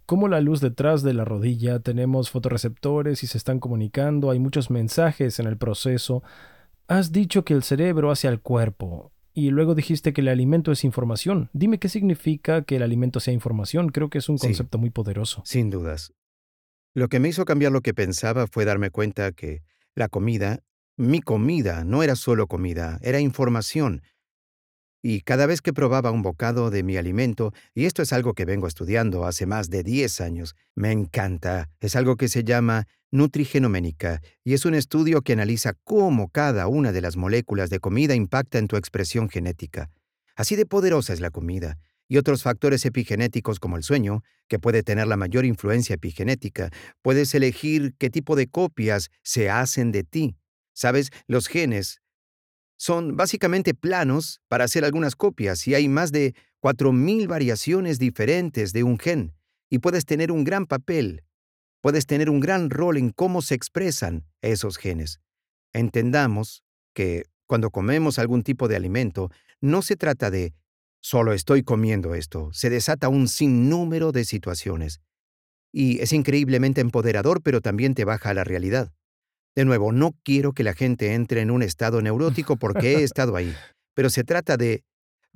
[0.07, 4.71] cómo la luz detrás de la rodilla, tenemos fotorreceptores y se están comunicando, hay muchos
[4.71, 6.23] mensajes en el proceso.
[6.89, 10.85] Has dicho que el cerebro hace al cuerpo y luego dijiste que el alimento es
[10.85, 11.51] información.
[11.53, 13.89] Dime qué significa que el alimento sea información.
[13.89, 14.47] Creo que es un Sí.
[14.49, 15.43] concepto muy poderoso.
[15.45, 16.13] Sin dudas.
[16.95, 19.63] Lo que me hizo cambiar lo que pensaba fue darme cuenta que
[19.97, 20.61] la comida,
[20.97, 24.03] mi comida, no era solo comida, era información.
[25.07, 28.47] Y cada vez que probaba un bocado de mi alimento, y esto es algo que
[28.47, 31.69] vengo estudiando hace más de 10 años, me encanta.
[31.81, 36.91] Es algo que se llama nutrigenoménica, y es un estudio que analiza cómo cada una
[36.91, 39.91] de las moléculas de comida impacta en tu expresión genética.
[40.37, 41.77] Así de poderosa es la comida.
[42.09, 46.71] Y otros factores epigenéticos como el sueño, que puede tener la mayor influencia epigenética,
[47.03, 50.39] puedes elegir qué tipo de copias se hacen de ti.
[50.73, 52.01] Sabes, los genes
[52.77, 58.83] son básicamente planos para hacer algunas copias y hay más de 4.000 variaciones diferentes de
[58.83, 59.35] un gen
[59.71, 61.25] y puedes tener un gran papel,
[61.81, 65.21] puedes tener un gran rol en cómo se expresan esos genes.
[65.73, 66.63] Entendamos
[66.95, 70.55] que cuando comemos algún tipo de alimento, no se trata de
[71.01, 75.01] solo estoy comiendo esto, se desata un sinnúmero de situaciones.
[75.73, 78.93] Y es increíblemente empoderador, pero también te baja a la realidad.
[79.57, 83.37] De nuevo, no quiero que la gente entre en un estado neurótico porque he estado
[83.37, 83.55] ahí,
[83.95, 84.85] pero se trata de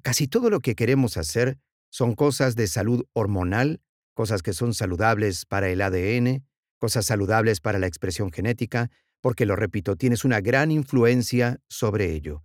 [0.03, 1.59] casi todo lo que queremos hacer
[1.91, 3.81] son cosas de salud hormonal,
[4.15, 6.45] cosas que son saludables para el ADN,
[6.79, 8.91] cosas saludables para la expresión genética,
[9.21, 12.43] porque lo repito, tienes una gran influencia sobre ello.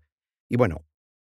[0.49, 0.85] Y bueno,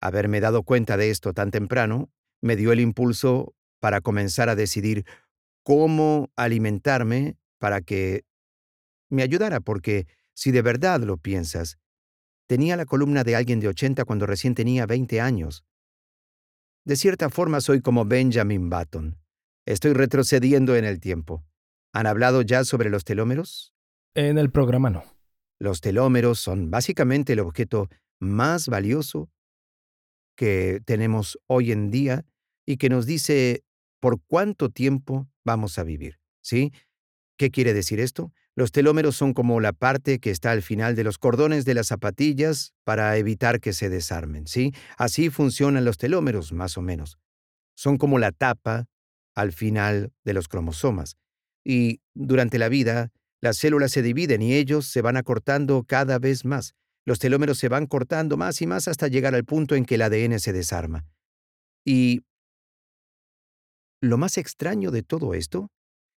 [0.01, 2.09] haberme dado cuenta de esto tan temprano
[2.41, 5.05] me dio el impulso para comenzar a decidir
[5.63, 8.23] cómo alimentarme para que
[9.09, 11.79] me ayudara, porque si de verdad lo piensas,
[12.47, 15.63] tenía la columna de alguien de 80 cuando recién tenía 20 años.
[16.85, 19.17] De cierta forma soy como Benjamin Button.
[19.65, 21.43] Estoy retrocediendo en el tiempo.
[21.93, 23.73] ¿Han hablado ya sobre los telómeros?
[24.13, 25.03] En el programa no.
[25.59, 29.31] Los telómeros son básicamente el objeto más valioso
[30.35, 32.25] que tenemos hoy en día
[32.65, 33.63] y que nos dice
[34.01, 36.19] por cuánto tiempo vamos a vivir.
[36.41, 36.73] ¿Sí?
[37.37, 38.31] ¿Qué quiere decir esto?
[38.55, 41.87] Los telómeros son como la parte que está al final de los cordones de las
[41.87, 44.73] zapatillas para evitar que se desarmen, ¿sí?
[44.97, 47.17] Así funcionan los telómeros, más o menos.
[47.75, 48.85] Son como la tapa
[49.35, 51.17] al final de los cromosomas.
[51.65, 56.45] Y durante la vida, las células se dividen y ellos se van acortando cada vez
[56.45, 56.75] más.
[57.05, 60.01] Los telómeros se van cortando más y más hasta llegar al punto en que el
[60.01, 61.05] ADN se desarma.
[61.83, 62.21] Y
[64.01, 65.69] lo más extraño de todo esto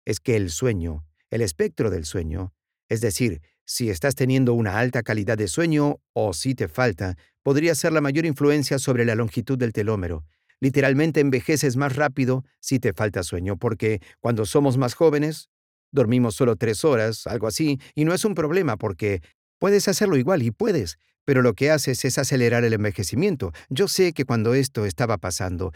[0.05, 1.05] es que el sueño,
[1.35, 2.53] el espectro del sueño,
[2.87, 7.75] es decir, si estás teniendo una alta calidad de sueño o si te falta, podría
[7.75, 10.23] ser la mayor influencia sobre la longitud del telómero.
[10.61, 15.49] Literalmente envejeces más rápido si te falta sueño, porque cuando somos más jóvenes,
[15.91, 19.21] dormimos solo tres horas, algo así, y no es un problema porque
[19.59, 23.51] puedes hacerlo igual y puedes, pero lo que haces es acelerar el envejecimiento.
[23.67, 25.73] Yo sé que cuando esto estaba pasando,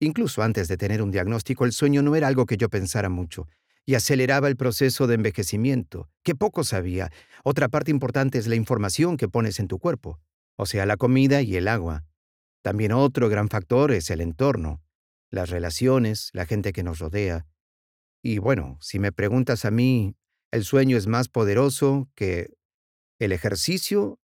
[0.00, 3.48] incluso antes de tener un diagnóstico, el sueño no era algo que yo pensara mucho
[3.84, 7.10] y aceleraba el proceso de envejecimiento, que poco sabía.
[7.44, 10.20] Otra parte importante es la información que pones en tu cuerpo,
[10.56, 12.04] o sea, la comida y el agua.
[12.62, 14.82] También otro gran factor es el entorno,
[15.30, 17.46] las relaciones, la gente que nos rodea.
[18.22, 20.14] Y bueno, si me preguntas a mí,
[20.52, 22.54] el sueño es más poderoso que
[23.18, 24.20] el ejercicio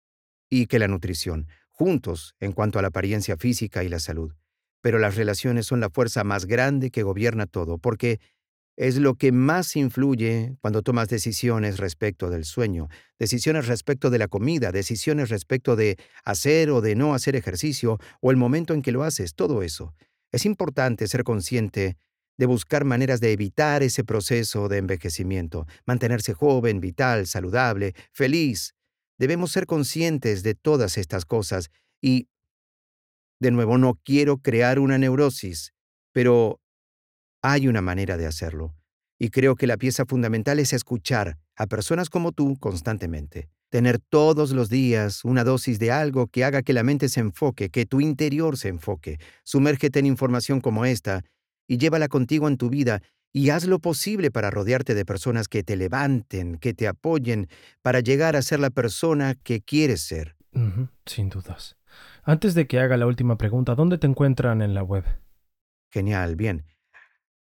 [0.49, 4.33] y que la nutrición, juntos en cuanto a la apariencia física y la salud.
[4.81, 8.19] Pero las relaciones son la fuerza más grande que gobierna todo, porque
[8.75, 14.27] es lo que más influye cuando tomas decisiones respecto del sueño, decisiones respecto de la
[14.27, 18.91] comida, decisiones respecto de hacer o de no hacer ejercicio, o el momento en que
[18.91, 19.93] lo haces, todo eso.
[20.31, 21.97] Es importante ser consciente
[22.37, 28.73] de buscar maneras de evitar ese proceso de envejecimiento, mantenerse joven, vital, saludable, feliz.
[29.19, 31.69] Debemos ser conscientes de todas estas cosas
[32.01, 32.27] y,
[33.39, 35.73] de nuevo, no quiero crear una neurosis,
[36.11, 36.59] pero
[37.43, 38.73] hay una manera de hacerlo.
[39.19, 43.49] Y creo que la pieza fundamental es escuchar a personas como tú constantemente.
[43.69, 47.69] Tener todos los días una dosis de algo que haga que la mente se enfoque,
[47.69, 49.19] que tu interior se enfoque.
[49.43, 51.23] Sumérgete en información como esta
[51.67, 53.01] y llévala contigo en tu vida
[53.33, 57.49] y haz lo posible para rodearte de personas que te levanten, que te apoyen,
[57.81, 60.35] para llegar a ser la persona que quieres ser.
[61.05, 61.75] Sin dudas.
[62.23, 65.03] Antes de que haga la última pregunta, ¿dónde te encuentran en la web?
[65.91, 66.63] Genial, bien.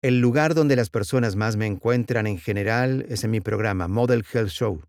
[0.08, 4.24] El lugar donde las personas más me encuentran en general es en mi programa Model
[4.24, 4.82] Health Show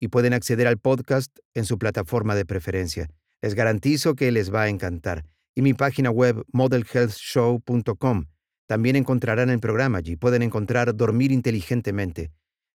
[0.00, 3.08] y pueden acceder al podcast en su plataforma de preferencia.
[3.42, 5.24] Les garantizo que les va a encantar.
[5.54, 8.24] Y mi página web modelhealthshow.com.
[8.66, 10.16] También encontrarán el programa allí.
[10.16, 12.32] Pueden encontrar Dormir Inteligentemente.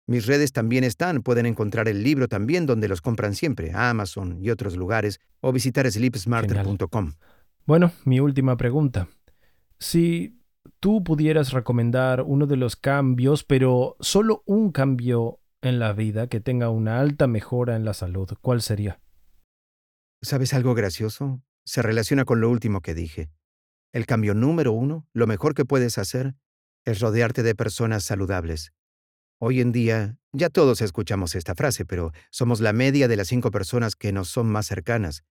[0.07, 1.23] Mis redes también están.
[1.23, 5.91] Pueden encontrar el libro también donde los compran siempre, Amazon y otros lugares, o visitar
[5.91, 7.15] sleepsmarter.com.
[7.67, 9.09] Bueno, mi última pregunta.
[9.81, 10.40] Si
[10.81, 16.41] tú pudieras recomendar uno de los cambios, pero solo un cambio en la vida que
[16.41, 19.01] tenga una alta mejora en la salud, ¿cuál sería?
[20.23, 21.43] ¿Sabes algo gracioso?
[21.65, 23.31] Se relaciona con lo último que dije.
[23.93, 26.35] El cambio número uno, lo mejor que puedes hacer,
[26.87, 28.73] es rodearte de personas saludables.
[29.39, 33.51] Hoy en día, ya todos escuchamos esta frase, pero somos la media de las cinco
[33.51, 35.25] personas que nos son más cercanas.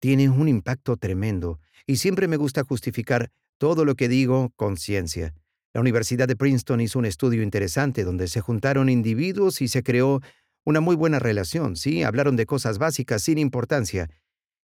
[0.00, 5.34] Tiene un impacto tremendo, y siempre me gusta justificar todo lo que digo con ciencia.
[5.72, 10.20] La Universidad de Princeton hizo un estudio interesante donde se juntaron individuos y se creó
[10.64, 12.02] una muy buena relación, ¿sí?
[12.02, 14.08] Hablaron de cosas básicas sin importancia.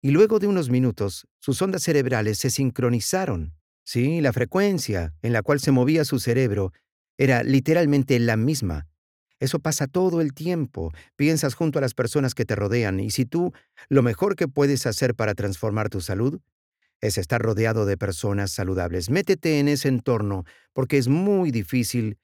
[0.02, 3.54] Y luego de unos minutos, sus ondas cerebrales se sincronizaron.
[3.84, 6.74] Sí, la frecuencia en la cual se movía su cerebro
[7.18, 8.88] era literalmente la misma.
[9.40, 10.92] Eso pasa todo el tiempo.
[11.16, 13.54] Piensas junto a las personas que te rodean y si tú
[13.88, 16.42] lo mejor que puedes hacer para transformar tu salud
[17.02, 19.10] es estar rodeado de personas saludables.
[19.10, 22.18] Métete en ese entorno porque es muy difícil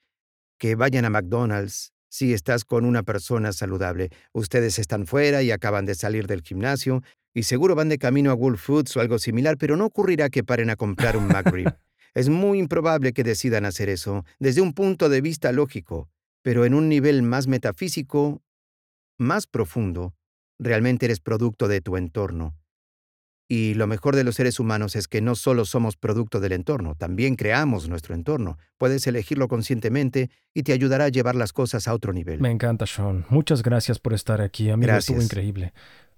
[0.58, 4.10] que vayan a McDonald's si estás con una persona saludable.
[4.32, 7.02] Ustedes están fuera y acaban de salir del gimnasio
[7.34, 10.44] y seguro van de camino a Wolf Foods o algo similar, pero no ocurrirá que
[10.44, 11.74] paren a comprar un McRib.
[12.14, 16.08] es muy improbable que decidan hacer eso desde un punto de vista lógico,
[16.42, 18.42] pero en un nivel más metafísico,
[19.18, 20.14] más profundo,
[20.58, 22.56] realmente eres producto de tu entorno.
[23.48, 26.94] Y lo mejor de los seres humanos es que no solo somos producto del entorno,
[26.94, 28.58] también creamos nuestro entorno.
[28.78, 32.40] Puedes elegirlo conscientemente y te ayudará a llevar las cosas a otro nivel.
[32.40, 33.26] Me encanta, Sean.
[33.28, 34.70] Muchas gracias por estar aquí.
[34.70, 35.74] A mí me estuvo increíble.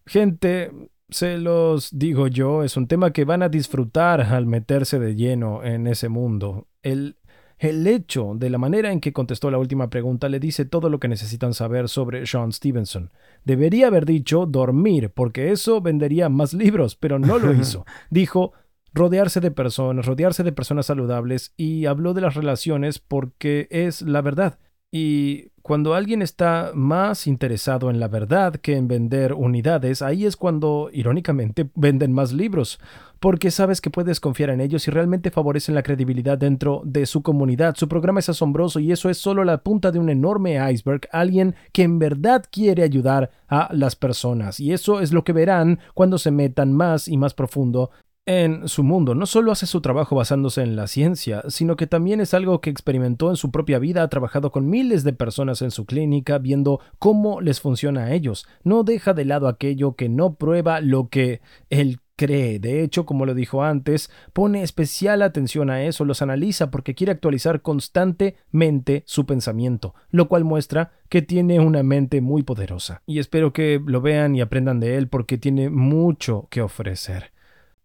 [0.06, 0.70] Gente,
[1.08, 5.64] se los digo yo, es un tema que van a disfrutar al meterse de lleno
[5.64, 6.68] en ese mundo.
[6.82, 7.16] El
[7.58, 11.00] el hecho de la manera en que contestó la última pregunta le dice todo lo
[11.00, 13.10] que necesitan saber sobre Sean Stevenson.
[13.44, 17.86] Debería haber dicho dormir, porque eso vendería más libros, pero no lo hizo.
[18.10, 18.52] Dijo
[18.92, 24.22] rodearse de personas, rodearse de personas saludables y habló de las relaciones porque es la
[24.22, 24.58] verdad.
[24.90, 30.36] Y cuando alguien está más interesado en la verdad que en vender unidades, ahí es
[30.36, 32.78] cuando, irónicamente, venden más libros,
[33.20, 37.22] porque sabes que puedes confiar en ellos y realmente favorecen la credibilidad dentro de su
[37.22, 37.76] comunidad.
[37.76, 41.54] Su programa es asombroso y eso es solo la punta de un enorme iceberg, alguien
[41.72, 44.60] que en verdad quiere ayudar a las personas.
[44.60, 47.90] Y eso es lo que verán cuando se metan más y más profundo
[48.26, 49.14] en su mundo.
[49.14, 52.70] No solo hace su trabajo basándose en la ciencia, sino que también es algo que
[52.70, 56.80] experimentó en su propia vida, ha trabajado con miles de personas en su clínica, viendo
[56.98, 58.46] cómo les funciona a ellos.
[58.64, 61.40] No deja de lado aquello que no prueba lo que
[61.70, 62.58] él cree.
[62.58, 67.12] De hecho, como lo dijo antes, pone especial atención a eso, los analiza porque quiere
[67.12, 73.02] actualizar constantemente su pensamiento, lo cual muestra que tiene una mente muy poderosa.
[73.06, 77.32] Y espero que lo vean y aprendan de él porque tiene mucho que ofrecer.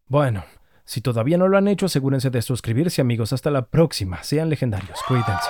[0.07, 0.43] Bueno,
[0.86, 3.34] si todavía no lo han hecho, asegúrense de suscribirse amigos.
[3.34, 4.23] Hasta la próxima.
[4.23, 4.99] Sean legendarios.
[5.07, 5.49] Cuídense.